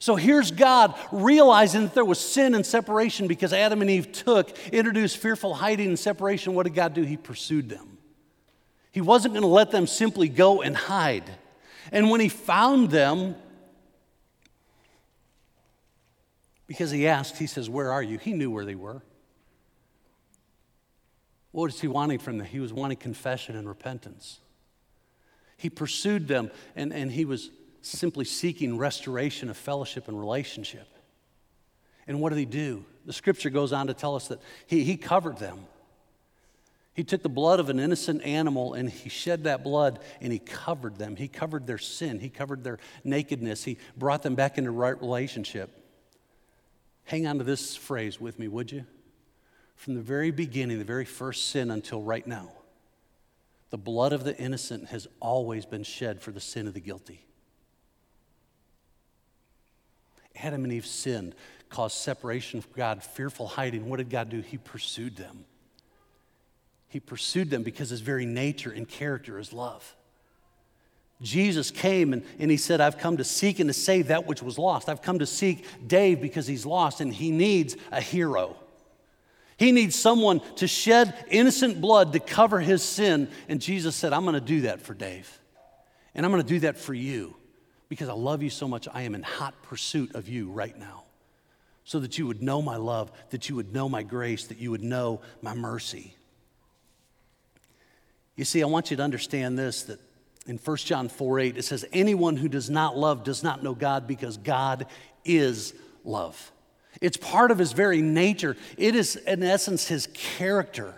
So 0.00 0.16
here's 0.16 0.50
God 0.52 0.94
realizing 1.10 1.82
that 1.82 1.94
there 1.94 2.04
was 2.04 2.20
sin 2.20 2.54
and 2.54 2.64
separation 2.64 3.26
because 3.26 3.52
Adam 3.52 3.82
and 3.82 3.90
Eve 3.90 4.12
took, 4.12 4.56
introduced 4.68 5.18
fearful 5.18 5.54
hiding 5.54 5.88
and 5.88 5.98
separation. 5.98 6.54
What 6.54 6.64
did 6.64 6.74
God 6.74 6.94
do? 6.94 7.02
He 7.02 7.16
pursued 7.16 7.68
them. 7.68 7.97
He 8.98 9.02
wasn't 9.02 9.32
going 9.32 9.42
to 9.42 9.46
let 9.46 9.70
them 9.70 9.86
simply 9.86 10.28
go 10.28 10.60
and 10.60 10.76
hide. 10.76 11.22
And 11.92 12.10
when 12.10 12.20
he 12.20 12.28
found 12.28 12.90
them, 12.90 13.36
because 16.66 16.90
he 16.90 17.06
asked, 17.06 17.36
he 17.38 17.46
says, 17.46 17.70
Where 17.70 17.92
are 17.92 18.02
you? 18.02 18.18
He 18.18 18.32
knew 18.32 18.50
where 18.50 18.64
they 18.64 18.74
were. 18.74 19.00
What 21.52 21.66
was 21.66 21.80
he 21.80 21.86
wanting 21.86 22.18
from 22.18 22.38
them? 22.38 22.46
He 22.48 22.58
was 22.58 22.72
wanting 22.72 22.96
confession 22.96 23.54
and 23.54 23.68
repentance. 23.68 24.40
He 25.56 25.70
pursued 25.70 26.26
them 26.26 26.50
and, 26.74 26.92
and 26.92 27.12
he 27.12 27.24
was 27.24 27.50
simply 27.82 28.24
seeking 28.24 28.78
restoration 28.78 29.48
of 29.48 29.56
fellowship 29.56 30.08
and 30.08 30.18
relationship. 30.18 30.88
And 32.08 32.20
what 32.20 32.30
did 32.30 32.40
he 32.40 32.46
do? 32.46 32.84
The 33.06 33.12
scripture 33.12 33.50
goes 33.50 33.72
on 33.72 33.86
to 33.86 33.94
tell 33.94 34.16
us 34.16 34.26
that 34.26 34.40
he, 34.66 34.82
he 34.82 34.96
covered 34.96 35.38
them. 35.38 35.68
He 36.98 37.04
took 37.04 37.22
the 37.22 37.28
blood 37.28 37.60
of 37.60 37.68
an 37.68 37.78
innocent 37.78 38.24
animal 38.24 38.74
and 38.74 38.90
he 38.90 39.08
shed 39.08 39.44
that 39.44 39.62
blood 39.62 40.00
and 40.20 40.32
he 40.32 40.40
covered 40.40 40.96
them. 40.96 41.14
He 41.14 41.28
covered 41.28 41.64
their 41.64 41.78
sin. 41.78 42.18
He 42.18 42.28
covered 42.28 42.64
their 42.64 42.80
nakedness. 43.04 43.62
He 43.62 43.78
brought 43.96 44.24
them 44.24 44.34
back 44.34 44.58
into 44.58 44.72
right 44.72 45.00
relationship. 45.00 45.70
Hang 47.04 47.24
on 47.28 47.38
to 47.38 47.44
this 47.44 47.76
phrase 47.76 48.20
with 48.20 48.40
me, 48.40 48.48
would 48.48 48.72
you? 48.72 48.84
From 49.76 49.94
the 49.94 50.00
very 50.00 50.32
beginning, 50.32 50.80
the 50.80 50.84
very 50.84 51.04
first 51.04 51.50
sin 51.50 51.70
until 51.70 52.02
right 52.02 52.26
now, 52.26 52.50
the 53.70 53.78
blood 53.78 54.12
of 54.12 54.24
the 54.24 54.36
innocent 54.36 54.88
has 54.88 55.06
always 55.20 55.64
been 55.64 55.84
shed 55.84 56.20
for 56.20 56.32
the 56.32 56.40
sin 56.40 56.66
of 56.66 56.74
the 56.74 56.80
guilty. 56.80 57.24
Adam 60.34 60.64
and 60.64 60.72
Eve 60.72 60.84
sinned, 60.84 61.36
caused 61.68 61.96
separation 61.96 62.60
from 62.60 62.72
God, 62.74 63.04
fearful 63.04 63.46
hiding. 63.46 63.88
What 63.88 63.98
did 63.98 64.10
God 64.10 64.30
do? 64.30 64.40
He 64.40 64.58
pursued 64.58 65.14
them. 65.14 65.44
He 66.88 67.00
pursued 67.00 67.50
them 67.50 67.62
because 67.62 67.90
his 67.90 68.00
very 68.00 68.26
nature 68.26 68.70
and 68.70 68.88
character 68.88 69.38
is 69.38 69.52
love. 69.52 69.94
Jesus 71.20 71.70
came 71.70 72.12
and, 72.12 72.24
and 72.38 72.50
he 72.50 72.56
said, 72.56 72.80
I've 72.80 72.98
come 72.98 73.16
to 73.16 73.24
seek 73.24 73.58
and 73.58 73.68
to 73.68 73.74
save 73.74 74.08
that 74.08 74.26
which 74.26 74.42
was 74.42 74.58
lost. 74.58 74.88
I've 74.88 75.02
come 75.02 75.18
to 75.18 75.26
seek 75.26 75.64
Dave 75.86 76.20
because 76.20 76.46
he's 76.46 76.64
lost 76.64 77.00
and 77.00 77.12
he 77.12 77.30
needs 77.30 77.76
a 77.90 78.00
hero. 78.00 78.56
He 79.56 79.72
needs 79.72 79.96
someone 79.96 80.40
to 80.56 80.68
shed 80.68 81.26
innocent 81.28 81.80
blood 81.80 82.12
to 82.12 82.20
cover 82.20 82.60
his 82.60 82.82
sin. 82.82 83.28
And 83.48 83.60
Jesus 83.60 83.96
said, 83.96 84.12
I'm 84.12 84.22
going 84.22 84.34
to 84.34 84.40
do 84.40 84.62
that 84.62 84.80
for 84.80 84.94
Dave. 84.94 85.40
And 86.14 86.24
I'm 86.24 86.30
going 86.30 86.42
to 86.42 86.48
do 86.48 86.60
that 86.60 86.78
for 86.78 86.94
you 86.94 87.34
because 87.88 88.08
I 88.08 88.12
love 88.12 88.42
you 88.42 88.50
so 88.50 88.68
much, 88.68 88.86
I 88.92 89.02
am 89.02 89.14
in 89.14 89.22
hot 89.22 89.60
pursuit 89.62 90.14
of 90.14 90.28
you 90.28 90.50
right 90.50 90.78
now. 90.78 91.02
So 91.84 91.98
that 92.00 92.18
you 92.18 92.26
would 92.26 92.42
know 92.42 92.60
my 92.60 92.76
love, 92.76 93.10
that 93.30 93.48
you 93.48 93.56
would 93.56 93.72
know 93.72 93.88
my 93.88 94.02
grace, 94.02 94.46
that 94.48 94.58
you 94.58 94.70
would 94.70 94.84
know 94.84 95.22
my 95.42 95.54
mercy. 95.54 96.14
You 98.38 98.44
see, 98.44 98.62
I 98.62 98.66
want 98.66 98.92
you 98.92 98.96
to 98.96 99.02
understand 99.02 99.58
this 99.58 99.82
that 99.82 99.98
in 100.46 100.58
1 100.58 100.76
John 100.78 101.08
4 101.08 101.40
8, 101.40 101.58
it 101.58 101.64
says, 101.64 101.84
Anyone 101.92 102.36
who 102.36 102.48
does 102.48 102.70
not 102.70 102.96
love 102.96 103.24
does 103.24 103.42
not 103.42 103.64
know 103.64 103.74
God 103.74 104.06
because 104.06 104.36
God 104.36 104.86
is 105.24 105.74
love. 106.04 106.52
It's 107.00 107.16
part 107.16 107.50
of 107.50 107.58
his 107.58 107.72
very 107.72 108.00
nature, 108.00 108.56
it 108.76 108.94
is, 108.94 109.16
in 109.16 109.42
essence, 109.42 109.88
his 109.88 110.06
character. 110.14 110.94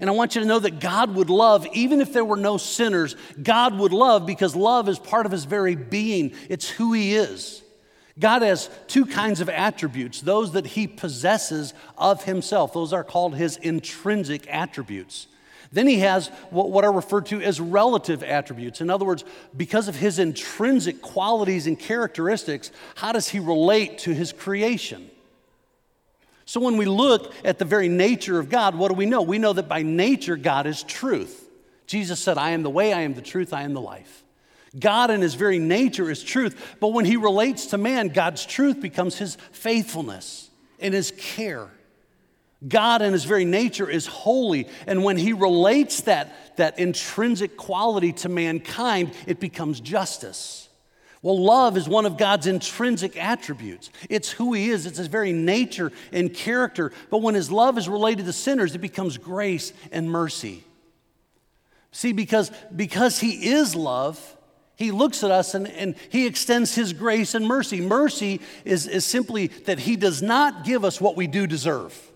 And 0.00 0.08
I 0.08 0.14
want 0.14 0.34
you 0.34 0.40
to 0.40 0.46
know 0.46 0.58
that 0.58 0.80
God 0.80 1.14
would 1.14 1.28
love, 1.28 1.66
even 1.74 2.00
if 2.00 2.14
there 2.14 2.24
were 2.24 2.38
no 2.38 2.56
sinners, 2.56 3.14
God 3.42 3.78
would 3.78 3.92
love 3.92 4.24
because 4.24 4.56
love 4.56 4.88
is 4.88 4.98
part 4.98 5.26
of 5.26 5.32
his 5.32 5.44
very 5.44 5.76
being. 5.76 6.32
It's 6.48 6.70
who 6.70 6.94
he 6.94 7.14
is. 7.14 7.62
God 8.18 8.40
has 8.40 8.70
two 8.86 9.04
kinds 9.04 9.42
of 9.42 9.50
attributes 9.50 10.22
those 10.22 10.52
that 10.52 10.66
he 10.66 10.86
possesses 10.86 11.74
of 11.98 12.24
himself, 12.24 12.72
those 12.72 12.94
are 12.94 13.04
called 13.04 13.34
his 13.34 13.58
intrinsic 13.58 14.46
attributes. 14.48 15.26
Then 15.72 15.86
he 15.86 16.00
has 16.00 16.28
what, 16.50 16.84
are 16.84 16.92
referred 16.92 17.26
to 17.26 17.40
as 17.40 17.60
relative 17.60 18.22
attributes. 18.22 18.80
In 18.80 18.90
other 18.90 19.04
words, 19.04 19.24
because 19.56 19.86
of 19.86 19.94
his 19.94 20.18
intrinsic 20.18 21.00
qualities 21.00 21.66
and 21.66 21.78
characteristics, 21.78 22.72
how 22.96 23.12
does 23.12 23.28
he 23.28 23.38
relate 23.38 23.98
to 23.98 24.12
his 24.12 24.32
creation? 24.32 25.10
So 26.44 26.60
when 26.60 26.76
we 26.76 26.86
look 26.86 27.32
at 27.44 27.60
the 27.60 27.64
very 27.64 27.88
nature 27.88 28.40
of 28.40 28.48
God, 28.48 28.74
what 28.74 28.88
do 28.88 28.94
we 28.94 29.06
know? 29.06 29.22
We 29.22 29.38
know 29.38 29.52
that 29.52 29.68
by 29.68 29.82
nature, 29.82 30.36
God 30.36 30.66
is 30.66 30.82
truth. 30.82 31.48
Jesus 31.86 32.18
said, 32.18 32.38
I 32.38 32.50
am 32.50 32.64
the 32.64 32.70
way, 32.70 32.92
I 32.92 33.02
am 33.02 33.14
the 33.14 33.22
truth, 33.22 33.52
I 33.52 33.62
am 33.62 33.72
the 33.72 33.80
life. 33.80 34.24
God 34.76 35.10
in 35.10 35.20
his 35.20 35.34
very 35.34 35.58
nature 35.58 36.10
is 36.10 36.22
truth, 36.22 36.76
but 36.80 36.88
when 36.88 37.04
he 37.04 37.16
relates 37.16 37.66
to 37.66 37.78
man, 37.78 38.08
God's 38.08 38.44
truth 38.46 38.80
becomes 38.80 39.16
his 39.16 39.36
faithfulness 39.52 40.50
and 40.80 40.94
his 40.94 41.12
care. 41.16 41.68
God 42.66 43.00
in 43.00 43.12
his 43.12 43.24
very 43.24 43.44
nature 43.46 43.88
is 43.88 44.06
holy, 44.06 44.68
and 44.86 45.02
when 45.02 45.16
he 45.16 45.32
relates 45.32 46.02
that, 46.02 46.56
that 46.56 46.78
intrinsic 46.78 47.56
quality 47.56 48.12
to 48.12 48.28
mankind, 48.28 49.12
it 49.26 49.40
becomes 49.40 49.80
justice. 49.80 50.68
Well, 51.22 51.38
love 51.38 51.76
is 51.76 51.88
one 51.88 52.06
of 52.06 52.16
God's 52.16 52.46
intrinsic 52.46 53.16
attributes. 53.22 53.90
It's 54.08 54.30
who 54.30 54.54
He 54.54 54.70
is, 54.70 54.86
it's 54.86 54.96
His 54.96 55.08
very 55.08 55.32
nature 55.32 55.92
and 56.12 56.32
character. 56.32 56.92
But 57.10 57.18
when 57.18 57.34
His 57.34 57.50
love 57.50 57.76
is 57.76 57.88
related 57.88 58.24
to 58.26 58.32
sinners, 58.32 58.74
it 58.74 58.80
becomes 58.80 59.18
grace 59.18 59.74
and 59.92 60.10
mercy. 60.10 60.64
See, 61.92 62.12
because, 62.12 62.50
because 62.74 63.18
He 63.18 63.50
is 63.50 63.76
love, 63.76 64.36
He 64.76 64.92
looks 64.92 65.22
at 65.22 65.30
us 65.30 65.54
and, 65.54 65.68
and 65.68 65.94
He 66.08 66.26
extends 66.26 66.74
His 66.74 66.94
grace 66.94 67.34
and 67.34 67.46
mercy. 67.46 67.82
Mercy 67.82 68.40
is, 68.64 68.86
is 68.86 69.04
simply 69.04 69.48
that 69.48 69.80
He 69.80 69.96
does 69.96 70.22
not 70.22 70.64
give 70.64 70.86
us 70.86 71.02
what 71.02 71.16
we 71.16 71.26
do 71.26 71.46
deserve 71.46 72.09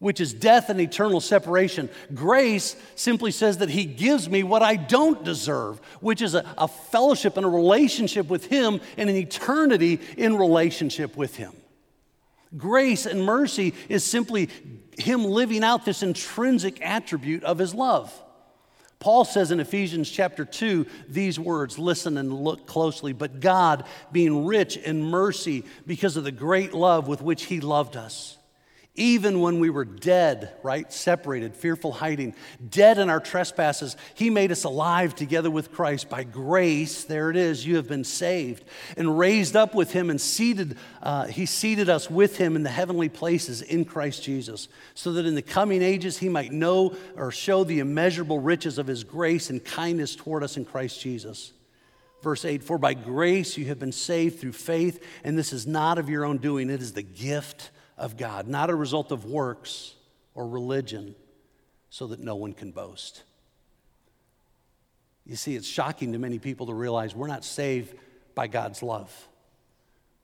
which 0.00 0.18
is 0.18 0.32
death 0.32 0.70
and 0.70 0.80
eternal 0.80 1.20
separation. 1.20 1.88
Grace 2.12 2.74
simply 2.96 3.30
says 3.30 3.58
that 3.58 3.68
He 3.68 3.84
gives 3.84 4.28
me 4.28 4.42
what 4.42 4.62
I 4.62 4.74
don't 4.76 5.22
deserve, 5.22 5.78
which 6.00 6.22
is 6.22 6.34
a, 6.34 6.44
a, 6.58 6.66
fellowship 6.66 7.36
and 7.36 7.46
a 7.46 7.48
relationship 7.48 8.26
with 8.28 8.46
Him 8.46 8.80
and 8.96 9.08
an 9.08 9.16
eternity 9.16 10.00
in 10.16 10.36
relationship 10.36 11.16
with 11.16 11.36
Him. 11.36 11.52
Grace 12.56 13.06
and 13.06 13.24
mercy 13.24 13.74
is 13.88 14.02
simply 14.02 14.48
Him 14.98 15.24
living 15.24 15.62
out 15.62 15.84
this 15.84 16.02
intrinsic 16.02 16.80
attribute 16.80 17.44
of 17.44 17.58
His 17.58 17.74
love. 17.74 18.12
Paul 19.00 19.24
says 19.24 19.50
in 19.50 19.60
Ephesians 19.60 20.10
chapter 20.10 20.44
2 20.44 20.86
these 21.08 21.38
words 21.38 21.78
listen 21.78 22.16
and 22.16 22.32
look 22.32 22.66
closely. 22.66 23.12
But 23.12 23.40
God, 23.40 23.84
being 24.12 24.46
rich 24.46 24.78
in 24.78 25.02
mercy 25.02 25.64
because 25.86 26.16
of 26.16 26.24
the 26.24 26.32
great 26.32 26.72
love 26.72 27.06
with 27.06 27.20
which 27.20 27.44
He 27.44 27.60
loved 27.60 27.96
us 27.96 28.38
even 28.96 29.40
when 29.40 29.60
we 29.60 29.70
were 29.70 29.84
dead, 29.84 30.52
right? 30.64 30.92
Separated, 30.92 31.54
fearful 31.54 31.92
hiding, 31.92 32.34
dead 32.68 32.98
in 32.98 33.08
our 33.08 33.20
trespasses, 33.20 33.96
He 34.14 34.30
made 34.30 34.50
us 34.50 34.64
alive 34.64 35.14
together 35.14 35.50
with 35.50 35.70
Christ. 35.70 36.10
By 36.10 36.24
grace, 36.24 37.04
there 37.04 37.30
it 37.30 37.36
is, 37.36 37.64
you 37.64 37.76
have 37.76 37.86
been 37.86 38.02
saved 38.02 38.64
and 38.96 39.16
raised 39.16 39.54
up 39.54 39.76
with 39.76 39.92
Him 39.92 40.10
and 40.10 40.20
seated, 40.20 40.76
uh, 41.02 41.26
He 41.26 41.46
seated 41.46 41.88
us 41.88 42.10
with 42.10 42.36
Him 42.36 42.56
in 42.56 42.64
the 42.64 42.70
heavenly 42.70 43.08
places 43.08 43.62
in 43.62 43.84
Christ 43.84 44.24
Jesus, 44.24 44.68
so 44.94 45.12
that 45.12 45.24
in 45.26 45.36
the 45.36 45.42
coming 45.42 45.82
ages 45.82 46.18
He 46.18 46.28
might 46.28 46.52
know 46.52 46.96
or 47.14 47.30
show 47.30 47.62
the 47.62 47.78
immeasurable 47.78 48.40
riches 48.40 48.76
of 48.76 48.88
His 48.88 49.04
grace 49.04 49.50
and 49.50 49.64
kindness 49.64 50.16
toward 50.16 50.42
us 50.42 50.56
in 50.56 50.64
Christ 50.64 51.00
Jesus. 51.00 51.52
Verse 52.22 52.44
8 52.44 52.64
For 52.64 52.76
by 52.76 52.94
grace 52.94 53.56
you 53.56 53.66
have 53.66 53.78
been 53.78 53.92
saved 53.92 54.40
through 54.40 54.52
faith, 54.52 55.02
and 55.22 55.38
this 55.38 55.52
is 55.52 55.64
not 55.64 55.96
of 55.96 56.08
your 56.08 56.24
own 56.24 56.38
doing, 56.38 56.70
it 56.70 56.82
is 56.82 56.92
the 56.92 57.02
gift 57.02 57.70
of 58.00 58.16
God, 58.16 58.48
not 58.48 58.70
a 58.70 58.74
result 58.74 59.12
of 59.12 59.26
works 59.26 59.94
or 60.34 60.48
religion, 60.48 61.14
so 61.90 62.08
that 62.08 62.20
no 62.20 62.34
one 62.34 62.54
can 62.54 62.72
boast. 62.72 63.22
You 65.26 65.36
see, 65.36 65.54
it's 65.54 65.68
shocking 65.68 66.12
to 66.12 66.18
many 66.18 66.38
people 66.38 66.66
to 66.66 66.74
realize 66.74 67.14
we're 67.14 67.28
not 67.28 67.44
saved 67.44 67.94
by 68.34 68.46
God's 68.46 68.82
love. 68.82 69.14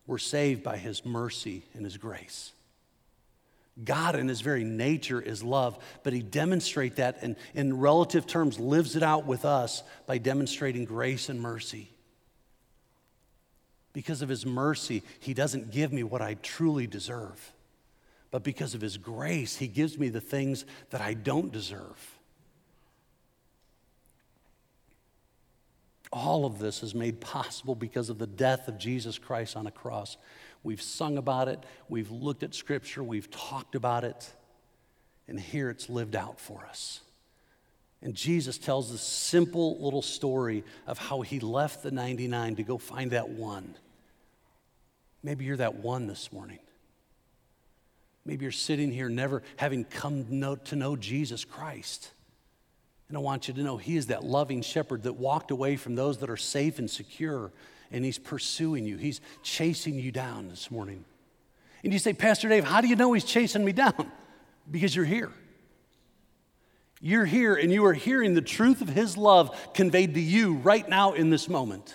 We're 0.07 0.19
saved 0.19 0.63
by 0.63 0.79
His 0.79 1.05
mercy 1.05 1.65
and 1.75 1.85
His 1.85 1.97
grace. 1.97 2.53
God, 3.85 4.17
in 4.17 4.27
His 4.27 4.41
very 4.41 4.65
nature, 4.65 5.21
is 5.21 5.43
love, 5.43 5.79
but 6.03 6.15
He 6.15 6.23
demonstrates 6.23 6.97
that 6.97 7.19
and, 7.21 7.37
in 7.55 7.79
relative 7.79 8.27
terms, 8.27 8.59
lives 8.59 8.97
it 8.97 9.03
out 9.03 9.27
with 9.27 9.45
us 9.45 9.83
by 10.07 10.17
demonstrating 10.17 10.87
grace 10.87 11.29
and 11.29 11.43
mercy. 11.43 11.91
Because 13.93 14.23
of 14.23 14.31
His 14.31 14.47
mercy, 14.47 15.03
He 15.21 15.35
doesn't 15.35 15.73
give 15.73 15.93
me 15.93 16.03
what 16.05 16.23
I 16.23 16.35
truly 16.35 16.87
deserve 16.87 17.53
but 18.31 18.43
because 18.43 18.75
of 18.75 18.81
His 18.81 18.97
grace, 18.97 19.57
He 19.57 19.69
gives 19.69 19.99
me 19.99 20.09
the 20.09 20.21
things 20.21 20.65
that 20.91 21.01
I 21.01 21.15
don't 21.15 21.53
deserve. 21.53 22.17
All 26.13 26.47
of 26.47 26.59
this 26.59 26.83
is 26.83 26.95
made 26.95 27.21
possible 27.21 27.75
because 27.75 28.09
of 28.09 28.19
the 28.19 28.27
death 28.27 28.69
of 28.69 28.79
Jesus 28.79 29.19
Christ 29.19 29.57
on 29.57 29.67
a 29.67 29.71
cross. 29.71 30.17
We've 30.63 30.83
sung 30.83 31.19
about 31.19 31.49
it, 31.49 31.65
we've 31.89 32.11
looked 32.11 32.43
at 32.43 32.55
Scripture, 32.55 33.03
we've 33.03 33.31
talked 33.31 33.75
about 33.75 34.05
it, 34.05 34.33
and 35.29 35.39
here 35.39 35.71
it's 35.71 35.89
lived 35.89 36.17
out 36.17 36.41
for 36.41 36.65
us. 36.67 37.01
And 38.03 38.15
Jesus 38.15 38.59
tells 38.59 38.93
this 38.93 39.01
simple 39.01 39.79
little 39.83 40.03
story 40.03 40.65
of 40.87 40.99
how 40.99 41.23
he 41.23 41.41
left 41.41 41.83
the 41.83 41.91
99 41.91 42.57
to 42.57 42.63
go 42.63 42.79
find 42.79 43.13
that 43.13 43.29
one. 43.29 43.75
Maybe 45.23 45.45
you're 45.45 45.57
that 45.57 45.77
one 45.77 46.07
this 46.07 46.33
morning. 46.33 46.59
Maybe 48.27 48.45
you're 48.45 48.53
sitting 48.53 48.91
here 48.91 49.09
never 49.09 49.43
having 49.57 49.85
come 49.85 50.57
to 50.65 50.77
know 50.77 50.97
Jesus 50.97 51.45
Christ. 51.45 52.11
And 53.09 53.17
I 53.17 53.21
want 53.21 53.47
you 53.47 53.55
to 53.55 53.63
know 53.63 53.77
He 53.77 53.97
is 53.97 54.07
that 54.07 54.25
loving 54.25 54.63
shepherd 54.63 55.05
that 55.05 55.15
walked 55.15 55.53
away 55.53 55.77
from 55.77 55.95
those 55.95 56.19
that 56.19 56.29
are 56.29 56.37
safe 56.37 56.81
and 56.81 56.91
secure, 56.91 57.53
and 57.93 58.05
He's 58.05 58.19
pursuing 58.19 58.85
you. 58.85 58.97
He's 58.97 59.21
chasing 59.45 59.95
you 59.95 60.11
down 60.11 60.49
this 60.49 60.71
morning. 60.73 61.05
And 61.85 61.93
you 61.93 62.01
say, 62.01 62.13
Pastor 62.13 62.49
Dave, 62.49 62.65
how 62.65 62.81
do 62.81 62.89
you 62.89 62.97
know 62.97 63.13
He's 63.13 63.25
chasing 63.25 63.65
me 63.65 63.73
down? 63.73 64.11
Because 64.69 64.97
you're 64.97 65.05
here. 65.05 65.31
You're 67.01 67.25
here 67.25 67.55
and 67.55 67.73
you 67.73 67.85
are 67.85 67.93
hearing 67.93 68.35
the 68.35 68.41
truth 68.41 68.81
of 68.81 68.89
His 68.89 69.17
love 69.17 69.57
conveyed 69.75 70.15
to 70.15 70.21
you 70.21 70.55
right 70.55 70.89
now 70.89 71.13
in 71.13 71.31
this 71.31 71.49
moment. 71.49 71.95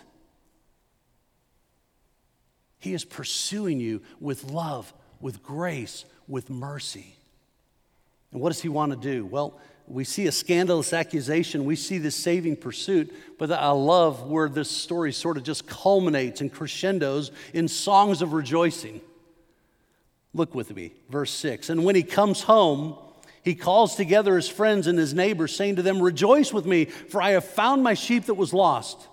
He 2.80 2.94
is 2.94 3.04
pursuing 3.04 3.82
you 3.82 4.04
with 4.22 4.46
love, 4.46 4.94
with 5.20 5.44
grace, 5.44 6.06
with 6.32 6.50
mercy. 6.50 7.16
And 8.32 8.42
what 8.42 8.50
does 8.50 8.62
He 8.62 8.70
want 8.70 8.92
to 8.94 8.98
do? 8.98 9.26
Well, 9.26 9.60
we 9.88 10.06
see 10.06 10.26
a 10.28 10.32
scandalous 10.32 10.94
accusation, 10.94 11.66
we 11.66 11.76
see 11.76 11.98
this 11.98 12.16
saving 12.16 12.56
pursuit, 12.56 13.14
but 13.38 13.52
I 13.52 13.72
love 13.72 14.24
where 14.24 14.48
this 14.48 14.72
story 14.72 15.12
sort 15.12 15.36
of 15.36 15.44
just 15.44 15.68
culminates 15.68 16.40
and 16.40 16.52
crescendos 16.52 17.32
in 17.54 17.68
songs 17.68 18.22
of 18.22 18.32
rejoicing. 18.32 19.02
Look 20.34 20.56
with 20.56 20.74
me, 20.74 20.94
verse 21.10 21.32
6. 21.32 21.70
And 21.70 21.84
when 21.84 21.96
he 21.96 22.04
comes 22.04 22.44
home, 22.44 22.96
he 23.44 23.54
calls 23.54 23.96
together 23.96 24.38
his 24.38 24.48
friends 24.48 24.88
and 24.88 24.98
his 24.98 25.14
neighbors, 25.14 25.54
saying 25.54 25.76
to 25.76 25.82
them, 25.82 26.02
Rejoice 26.02 26.54
with 26.54 26.66
me, 26.66 26.86
for 26.86 27.22
I 27.22 27.32
have 27.32 27.44
found 27.44 27.84
my 27.84 27.96
sheep 27.96 28.28
that 28.28 28.36
was 28.36 28.54
lost. 28.54 29.10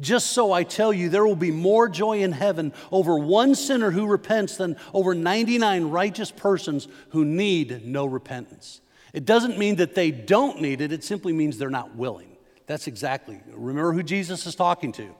Just 0.00 0.32
so 0.32 0.52
I 0.52 0.62
tell 0.62 0.92
you, 0.92 1.08
there 1.08 1.26
will 1.26 1.36
be 1.36 1.50
more 1.50 1.88
joy 1.88 2.18
in 2.18 2.32
heaven 2.32 2.72
over 2.92 3.18
one 3.18 3.54
sinner 3.54 3.90
who 3.90 4.06
repents 4.06 4.56
than 4.56 4.76
over 4.92 5.14
99 5.14 5.84
righteous 5.84 6.30
persons 6.30 6.86
who 7.10 7.24
need 7.24 7.86
no 7.86 8.04
repentance. 8.04 8.80
It 9.14 9.24
doesn't 9.24 9.56
mean 9.56 9.76
that 9.76 9.94
they 9.94 10.10
don't 10.10 10.60
need 10.60 10.82
it, 10.82 10.92
it 10.92 11.02
simply 11.02 11.32
means 11.32 11.56
they're 11.56 11.70
not 11.70 11.96
willing. 11.96 12.36
That's 12.66 12.86
exactly. 12.86 13.40
Remember 13.48 13.92
who 13.92 14.02
Jesus 14.02 14.44
is 14.46 14.54
talking 14.54 14.92
to. 14.92 15.14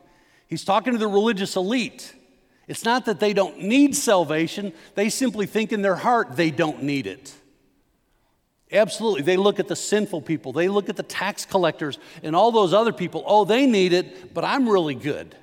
He's 0.48 0.64
talking 0.64 0.92
to 0.92 0.98
the 0.98 1.08
religious 1.08 1.56
elite. 1.56 2.14
It's 2.68 2.84
not 2.84 3.06
that 3.06 3.20
they 3.20 3.32
don't 3.32 3.62
need 3.62 3.96
salvation, 3.96 4.72
they 4.94 5.08
simply 5.08 5.46
think 5.46 5.72
in 5.72 5.82
their 5.82 5.96
heart 5.96 6.36
they 6.36 6.50
don't 6.50 6.82
need 6.82 7.06
it. 7.06 7.32
Absolutely. 8.72 9.22
They 9.22 9.36
look 9.36 9.60
at 9.60 9.68
the 9.68 9.76
sinful 9.76 10.22
people, 10.22 10.52
they 10.52 10.68
look 10.68 10.88
at 10.88 10.96
the 10.96 11.02
tax 11.02 11.44
collectors 11.44 11.98
and 12.22 12.34
all 12.34 12.50
those 12.50 12.72
other 12.72 12.92
people. 12.92 13.22
Oh, 13.26 13.44
they 13.44 13.66
need 13.66 13.92
it, 13.92 14.34
but 14.34 14.44
I'm 14.44 14.68
really 14.68 14.94
good. 14.94 15.34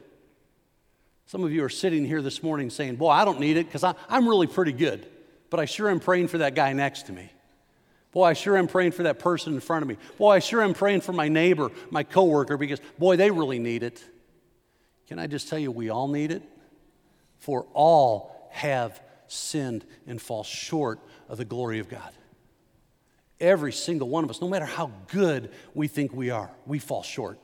Some 1.26 1.44
of 1.44 1.52
you 1.52 1.64
are 1.64 1.70
sitting 1.70 2.06
here 2.06 2.22
this 2.22 2.44
morning 2.44 2.70
saying, 2.70 2.98
Boy, 2.98 3.10
I 3.10 3.26
don't 3.26 3.40
need 3.40 3.58
it 3.58 3.66
because 3.66 3.84
I'm 3.84 4.28
really 4.28 4.48
pretty 4.48 4.74
good, 4.74 5.08
but 5.50 5.60
I 5.60 5.66
sure 5.66 5.90
am 5.90 6.00
praying 6.00 6.28
for 6.28 6.40
that 6.40 6.54
guy 6.54 6.74
next 6.74 7.08
to 7.08 7.14
me. 7.14 7.32
Boy, 8.12 8.26
I 8.26 8.34
sure 8.34 8.58
am 8.58 8.68
praying 8.68 8.92
for 8.92 9.04
that 9.04 9.18
person 9.18 9.56
in 9.56 9.60
front 9.60 9.82
of 9.82 9.90
me. 9.90 9.98
Boy, 10.20 10.32
I 10.32 10.40
sure 10.40 10.62
am 10.62 10.76
praying 10.76 11.02
for 11.02 11.14
my 11.14 11.30
neighbor, 11.30 11.72
my 11.90 12.04
coworker, 12.04 12.58
because 12.58 12.80
boy, 13.00 13.16
they 13.16 13.32
really 13.32 13.58
need 13.58 13.82
it. 13.82 14.04
Can 15.08 15.18
I 15.18 15.26
just 15.28 15.50
tell 15.50 15.58
you, 15.58 15.72
we 15.72 15.90
all 15.90 16.08
need 16.08 16.32
it? 16.32 16.44
For 17.40 17.66
all 17.74 18.50
have 18.52 19.02
sinned 19.28 19.84
and 20.06 20.22
fall 20.22 20.44
short 20.44 21.00
of 21.28 21.38
the 21.38 21.46
glory 21.46 21.80
of 21.80 21.90
God. 21.90 22.12
Every 23.40 23.74
single 23.74 24.10
one 24.10 24.24
of 24.24 24.30
us, 24.30 24.42
no 24.42 24.48
matter 24.48 24.66
how 24.66 24.92
good 25.08 25.52
we 25.74 25.88
think 25.88 26.14
we 26.14 26.30
are, 26.30 26.52
we 26.66 26.80
fall 26.80 27.04
short. 27.04 27.40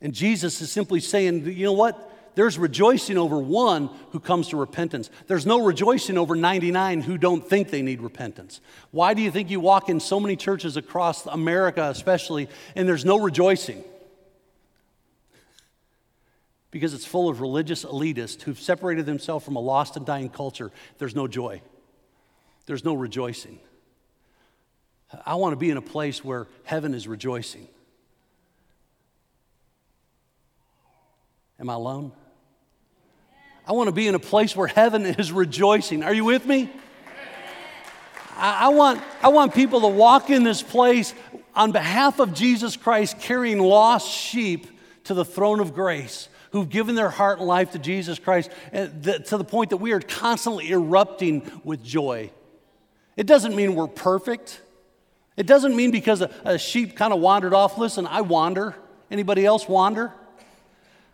And 0.00 0.14
Jesus 0.14 0.60
is 0.60 0.70
simply 0.70 1.00
saying, 1.00 1.44
you 1.46 1.64
know 1.64 1.72
what? 1.72 2.04
There's 2.34 2.56
rejoicing 2.56 3.18
over 3.18 3.38
one 3.38 3.90
who 4.12 4.20
comes 4.20 4.48
to 4.50 4.56
repentance. 4.56 5.10
There's 5.26 5.44
no 5.44 5.64
rejoicing 5.64 6.16
over 6.16 6.36
99 6.36 7.00
who 7.00 7.18
don't 7.18 7.44
think 7.44 7.70
they 7.70 7.82
need 7.82 8.00
repentance. 8.00 8.60
Why 8.92 9.12
do 9.12 9.22
you 9.22 9.32
think 9.32 9.50
you 9.50 9.58
walk 9.58 9.88
in 9.88 9.98
so 9.98 10.20
many 10.20 10.36
churches 10.36 10.76
across 10.76 11.26
America, 11.26 11.88
especially, 11.90 12.48
and 12.76 12.88
there's 12.88 13.04
no 13.04 13.18
rejoicing? 13.18 13.82
Because 16.70 16.94
it's 16.94 17.06
full 17.06 17.28
of 17.28 17.40
religious 17.40 17.84
elitists 17.84 18.42
who've 18.42 18.60
separated 18.60 19.04
themselves 19.04 19.44
from 19.44 19.56
a 19.56 19.60
lost 19.60 19.96
and 19.96 20.06
dying 20.06 20.28
culture. 20.28 20.70
There's 20.98 21.16
no 21.16 21.26
joy 21.26 21.60
there's 22.68 22.84
no 22.84 22.94
rejoicing. 22.94 23.58
I 25.24 25.36
want 25.36 25.52
to 25.52 25.56
be 25.56 25.70
in 25.70 25.78
a 25.78 25.82
place 25.82 26.22
where 26.22 26.46
heaven 26.64 26.92
is 26.92 27.08
rejoicing. 27.08 27.66
Am 31.58 31.70
I 31.70 31.74
alone? 31.74 32.12
I 33.66 33.72
want 33.72 33.88
to 33.88 33.92
be 33.92 34.06
in 34.06 34.14
a 34.14 34.18
place 34.18 34.54
where 34.54 34.68
heaven 34.68 35.06
is 35.18 35.32
rejoicing. 35.32 36.02
Are 36.02 36.12
you 36.12 36.26
with 36.26 36.44
me? 36.44 36.70
I, 38.36 38.68
want, 38.68 39.02
I 39.22 39.28
want 39.28 39.54
people 39.54 39.80
to 39.80 39.88
walk 39.88 40.28
in 40.28 40.44
this 40.44 40.62
place 40.62 41.14
on 41.56 41.72
behalf 41.72 42.20
of 42.20 42.34
Jesus 42.34 42.76
Christ, 42.76 43.18
carrying 43.18 43.58
lost 43.58 44.08
sheep 44.08 44.66
to 45.04 45.14
the 45.14 45.24
throne 45.24 45.58
of 45.58 45.74
grace, 45.74 46.28
who've 46.52 46.68
given 46.68 46.94
their 46.94 47.08
heart 47.08 47.38
and 47.38 47.48
life 47.48 47.72
to 47.72 47.78
Jesus 47.78 48.18
Christ 48.18 48.50
to 48.72 48.88
the 49.38 49.44
point 49.44 49.70
that 49.70 49.78
we 49.78 49.92
are 49.92 50.00
constantly 50.00 50.70
erupting 50.70 51.50
with 51.64 51.82
joy. 51.82 52.30
It 53.18 53.26
doesn't 53.26 53.56
mean 53.56 53.74
we're 53.74 53.88
perfect. 53.88 54.60
It 55.36 55.44
doesn't 55.44 55.74
mean 55.74 55.90
because 55.90 56.20
a, 56.22 56.30
a 56.44 56.56
sheep 56.56 56.94
kind 56.96 57.12
of 57.12 57.18
wandered 57.18 57.52
off. 57.52 57.76
Listen, 57.76 58.06
I 58.06 58.20
wander. 58.20 58.76
Anybody 59.10 59.44
else 59.44 59.68
wander? 59.68 60.12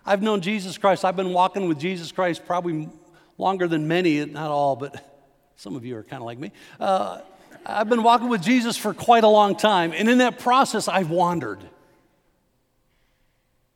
I've 0.04 0.20
known 0.20 0.42
Jesus 0.42 0.76
Christ. 0.76 1.06
I've 1.06 1.16
been 1.16 1.32
walking 1.32 1.66
with 1.66 1.78
Jesus 1.80 2.12
Christ 2.12 2.44
probably 2.44 2.90
longer 3.38 3.66
than 3.66 3.88
many, 3.88 4.22
not 4.26 4.50
all, 4.50 4.76
but 4.76 5.02
some 5.56 5.76
of 5.76 5.86
you 5.86 5.96
are 5.96 6.02
kind 6.02 6.20
of 6.20 6.26
like 6.26 6.38
me. 6.38 6.52
Uh, 6.78 7.22
I've 7.64 7.88
been 7.88 8.02
walking 8.02 8.28
with 8.28 8.42
Jesus 8.42 8.76
for 8.76 8.92
quite 8.92 9.24
a 9.24 9.28
long 9.28 9.56
time. 9.56 9.94
And 9.94 10.06
in 10.06 10.18
that 10.18 10.38
process, 10.38 10.88
I've 10.88 11.08
wandered. 11.08 11.60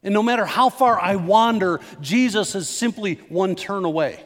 And 0.02 0.12
no 0.12 0.22
matter 0.22 0.44
how 0.44 0.68
far 0.68 1.00
I 1.00 1.16
wander, 1.16 1.80
Jesus 2.02 2.54
is 2.54 2.68
simply 2.68 3.14
one 3.30 3.56
turn 3.56 3.86
away. 3.86 4.22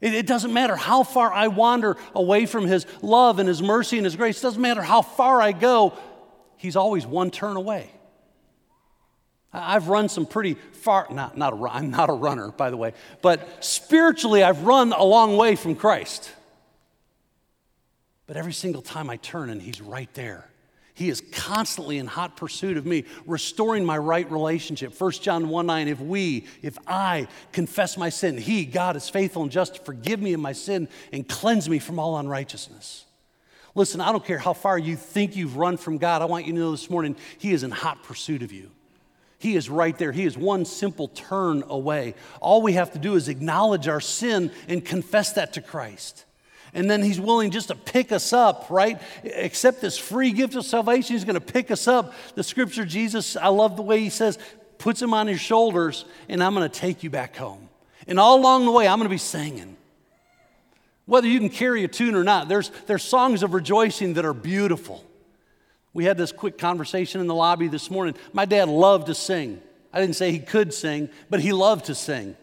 It, 0.00 0.14
it, 0.14 0.26
doesn't 0.26 0.52
matter 0.52 0.76
how 0.76 1.02
far 1.02 1.32
I 1.32 1.48
wander 1.48 1.96
away 2.14 2.46
from 2.46 2.66
His 2.66 2.86
love 3.02 3.38
and 3.38 3.48
His 3.48 3.60
mercy 3.60 3.96
and 3.98 4.06
His 4.06 4.16
grace. 4.16 4.38
It 4.38 4.42
doesn't 4.42 4.62
matter 4.62 4.82
how 4.82 5.02
far 5.02 5.40
I 5.40 5.52
go, 5.52 5.94
He's 6.56 6.76
always 6.76 7.06
one 7.06 7.30
turn 7.30 7.56
away. 7.56 7.90
I've 9.52 9.88
run 9.88 10.08
some 10.08 10.26
pretty 10.26 10.54
far, 10.54 11.06
not, 11.10 11.36
not 11.36 11.52
a, 11.54 11.68
I'm 11.70 11.90
not 11.90 12.10
a 12.10 12.12
runner, 12.12 12.50
by 12.50 12.70
the 12.70 12.76
way, 12.76 12.92
but 13.22 13.64
spiritually, 13.64 14.42
I've 14.42 14.62
run 14.62 14.92
a 14.92 15.04
long 15.04 15.36
way 15.36 15.56
from 15.56 15.74
Christ. 15.74 16.30
But 18.26 18.36
every 18.36 18.52
single 18.52 18.82
time 18.82 19.08
I 19.08 19.16
turn 19.16 19.50
and 19.50 19.60
He's 19.62 19.80
right 19.80 20.12
there. 20.14 20.48
He 20.98 21.10
is 21.10 21.22
constantly 21.30 21.98
in 21.98 22.08
hot 22.08 22.36
pursuit 22.36 22.76
of 22.76 22.84
me, 22.84 23.04
restoring 23.24 23.84
my 23.84 23.96
right 23.96 24.28
relationship. 24.32 25.00
1 25.00 25.12
John 25.12 25.48
1 25.48 25.64
9, 25.64 25.86
if 25.86 26.00
we, 26.00 26.44
if 26.60 26.76
I 26.88 27.28
confess 27.52 27.96
my 27.96 28.08
sin, 28.08 28.36
He, 28.36 28.64
God, 28.64 28.96
is 28.96 29.08
faithful 29.08 29.42
and 29.44 29.52
just 29.52 29.76
to 29.76 29.80
forgive 29.82 30.20
me 30.20 30.32
of 30.32 30.40
my 30.40 30.50
sin 30.50 30.88
and 31.12 31.28
cleanse 31.28 31.68
me 31.68 31.78
from 31.78 32.00
all 32.00 32.18
unrighteousness. 32.18 33.04
Listen, 33.76 34.00
I 34.00 34.10
don't 34.10 34.24
care 34.24 34.38
how 34.38 34.54
far 34.54 34.76
you 34.76 34.96
think 34.96 35.36
you've 35.36 35.56
run 35.56 35.76
from 35.76 35.98
God, 35.98 36.20
I 36.20 36.24
want 36.24 36.46
you 36.46 36.52
to 36.52 36.58
know 36.58 36.72
this 36.72 36.90
morning, 36.90 37.14
He 37.38 37.52
is 37.52 37.62
in 37.62 37.70
hot 37.70 38.02
pursuit 38.02 38.42
of 38.42 38.50
you. 38.50 38.72
He 39.38 39.54
is 39.54 39.70
right 39.70 39.96
there. 39.96 40.10
He 40.10 40.24
is 40.24 40.36
one 40.36 40.64
simple 40.64 41.06
turn 41.06 41.62
away. 41.68 42.16
All 42.40 42.60
we 42.60 42.72
have 42.72 42.90
to 42.94 42.98
do 42.98 43.14
is 43.14 43.28
acknowledge 43.28 43.86
our 43.86 44.00
sin 44.00 44.50
and 44.66 44.84
confess 44.84 45.34
that 45.34 45.52
to 45.52 45.62
Christ. 45.62 46.24
And 46.74 46.90
then 46.90 47.02
he's 47.02 47.20
willing 47.20 47.50
just 47.50 47.68
to 47.68 47.74
pick 47.74 48.12
us 48.12 48.32
up, 48.32 48.66
right? 48.68 49.00
Accept 49.24 49.80
this 49.80 49.96
free 49.96 50.32
gift 50.32 50.54
of 50.54 50.64
salvation. 50.64 51.14
He's 51.14 51.24
going 51.24 51.34
to 51.34 51.40
pick 51.40 51.70
us 51.70 51.88
up. 51.88 52.12
The 52.34 52.42
scripture, 52.42 52.84
Jesus, 52.84 53.36
I 53.36 53.48
love 53.48 53.76
the 53.76 53.82
way 53.82 54.00
he 54.00 54.10
says, 54.10 54.38
puts 54.78 55.00
him 55.00 55.14
on 55.14 55.26
his 55.26 55.40
shoulders, 55.40 56.04
and 56.28 56.42
I'm 56.42 56.54
going 56.54 56.68
to 56.68 56.78
take 56.78 57.02
you 57.02 57.10
back 57.10 57.36
home. 57.36 57.68
And 58.06 58.18
all 58.20 58.38
along 58.38 58.64
the 58.64 58.70
way, 58.70 58.86
I'm 58.86 58.98
going 58.98 59.08
to 59.08 59.14
be 59.14 59.18
singing. 59.18 59.76
Whether 61.06 61.28
you 61.28 61.38
can 61.38 61.48
carry 61.48 61.84
a 61.84 61.88
tune 61.88 62.14
or 62.14 62.22
not, 62.22 62.48
there's, 62.48 62.70
there's 62.86 63.02
songs 63.02 63.42
of 63.42 63.54
rejoicing 63.54 64.14
that 64.14 64.24
are 64.24 64.34
beautiful. 64.34 65.04
We 65.94 66.04
had 66.04 66.18
this 66.18 66.32
quick 66.32 66.58
conversation 66.58 67.20
in 67.20 67.26
the 67.26 67.34
lobby 67.34 67.66
this 67.66 67.90
morning. 67.90 68.14
My 68.32 68.44
dad 68.44 68.68
loved 68.68 69.06
to 69.06 69.14
sing. 69.14 69.60
I 69.92 70.00
didn't 70.00 70.16
say 70.16 70.30
he 70.30 70.38
could 70.38 70.74
sing, 70.74 71.08
but 71.30 71.40
he 71.40 71.52
loved 71.52 71.86
to 71.86 71.94
sing. 71.94 72.36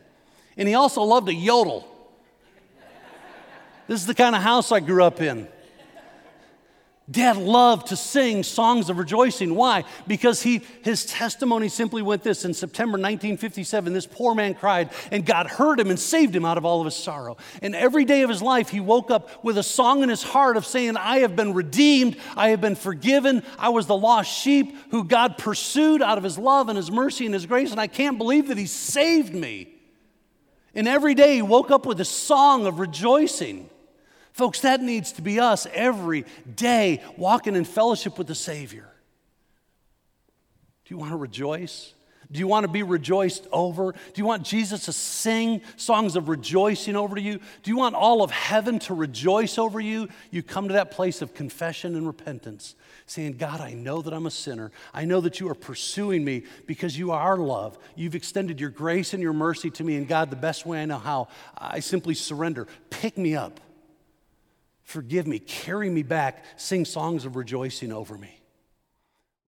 And 0.58 0.68
he 0.68 0.74
also 0.74 1.04
loved 1.04 1.28
to 1.28 1.34
yodel. 1.34 1.88
This 3.88 4.02
is 4.02 4.08
the 4.08 4.16
kind 4.16 4.36
of 4.36 4.42
house 4.42 4.72
I 4.72 4.80
grew 4.80 5.04
up 5.04 5.22
in. 5.22 5.48
Dad 7.10 7.38
loved 7.38 7.88
to 7.88 7.96
sing 7.96 8.42
songs 8.42 8.90
of 8.90 8.98
rejoicing. 8.98 9.54
Why? 9.54 9.84
Because 10.08 10.42
he, 10.42 10.62
his 10.82 11.06
testimony 11.06 11.70
simply 11.70 12.02
went 12.02 12.24
this. 12.24 12.46
In 12.46 12.54
September 12.56 12.94
1957, 12.94 13.94
this 13.94 14.08
poor 14.08 14.34
man 14.34 14.56
cried, 14.56 14.90
and 15.12 15.24
God 15.24 15.46
heard 15.46 15.80
him 15.80 15.92
and 15.92 16.00
saved 16.00 16.36
him 16.36 16.46
out 16.46 16.58
of 16.58 16.66
all 16.66 16.82
of 16.82 16.86
his 16.86 16.96
sorrow. 16.96 17.38
And 17.62 17.76
every 17.76 18.06
day 18.06 18.24
of 18.24 18.30
his 18.32 18.42
life, 18.42 18.70
he 18.70 18.80
woke 18.80 19.12
up 19.12 19.44
with 19.44 19.60
a 19.60 19.64
song 19.64 20.02
in 20.02 20.10
his 20.10 20.24
heart 20.24 20.58
of 20.58 20.66
saying, 20.66 20.98
I 20.98 21.20
have 21.20 21.36
been 21.36 21.54
redeemed, 21.54 22.18
I 22.36 22.50
have 22.50 22.62
been 22.62 22.76
forgiven, 22.76 23.44
I 23.60 23.70
was 23.70 23.86
the 23.86 23.96
lost 23.96 24.36
sheep 24.36 24.76
who 24.90 25.04
God 25.04 25.38
pursued 25.38 26.02
out 26.02 26.18
of 26.18 26.24
his 26.24 26.40
love 26.40 26.70
and 26.70 26.78
his 26.78 26.90
mercy 26.90 27.26
and 27.26 27.36
his 27.36 27.46
grace, 27.46 27.70
and 27.70 27.80
I 27.80 27.88
can't 27.88 28.18
believe 28.18 28.48
that 28.48 28.58
he 28.58 28.66
saved 28.66 29.36
me. 29.36 29.68
And 30.74 30.88
every 30.88 31.14
day, 31.14 31.36
he 31.36 31.42
woke 31.44 31.70
up 31.70 31.86
with 31.86 32.02
a 32.02 32.06
song 32.06 32.66
of 32.66 32.80
rejoicing. 32.80 33.70
Folks, 34.36 34.60
that 34.60 34.82
needs 34.82 35.14
to 35.14 35.22
be 35.22 35.40
us 35.40 35.66
every 35.74 36.26
day 36.58 37.02
walking 37.16 37.56
in 37.56 37.64
fellowship 37.64 38.18
with 38.18 38.28
the 38.28 38.36
Savior. 38.36 38.90
Do 40.84 40.94
you 40.94 40.98
want 40.98 41.12
to 41.12 41.16
rejoice? 41.16 41.94
Do 42.30 42.40
you 42.40 42.46
want 42.46 42.66
to 42.66 42.68
be 42.68 42.84
rejoiced 42.84 43.48
over? 43.54 43.94
Do 43.94 44.22
you 44.22 44.26
want 44.26 44.44
Jesus 44.44 44.86
to 44.86 44.92
sing 44.92 45.62
songs 45.78 46.18
of 46.18 46.28
rejoicing 46.28 46.98
over 46.98 47.18
you? 47.18 47.40
Do 47.64 47.72
you 47.72 47.78
want 47.78 47.96
all 47.96 48.22
of 48.24 48.30
heaven 48.30 48.78
to 48.80 48.94
rejoice 48.94 49.58
over 49.58 49.80
you? 49.80 50.10
You 50.32 50.44
come 50.44 50.68
to 50.68 50.74
that 50.74 50.92
place 50.92 51.22
of 51.22 51.34
confession 51.34 51.96
and 51.96 52.06
repentance, 52.06 52.76
saying, 53.06 53.38
God, 53.38 53.62
I 53.62 53.72
know 53.72 54.02
that 54.02 54.14
I'm 54.14 54.26
a 54.26 54.32
sinner. 54.32 54.70
I 54.94 55.06
know 55.06 55.22
that 55.22 55.40
you 55.40 55.48
are 55.48 55.56
pursuing 55.56 56.26
me 56.26 56.44
because 56.66 57.00
you 57.00 57.14
are 57.14 57.38
love. 57.38 57.78
You've 57.96 58.16
extended 58.16 58.60
your 58.60 58.70
grace 58.70 59.14
and 59.14 59.24
your 59.24 59.32
mercy 59.32 59.70
to 59.70 59.84
me. 59.86 59.96
And 59.96 60.10
God, 60.10 60.30
the 60.30 60.36
best 60.36 60.66
way 60.66 60.82
I 60.82 60.86
know 60.86 61.00
how, 61.00 61.30
I 61.58 61.80
simply 61.80 62.16
surrender. 62.16 62.68
Pick 62.90 63.18
me 63.18 63.34
up. 63.34 63.62
Forgive 64.86 65.26
me, 65.26 65.40
carry 65.40 65.90
me 65.90 66.04
back, 66.04 66.46
sing 66.58 66.86
songs 66.86 67.26
of 67.26 67.36
rejoicing 67.36 67.92
over 67.92 68.18
me. 68.18 68.35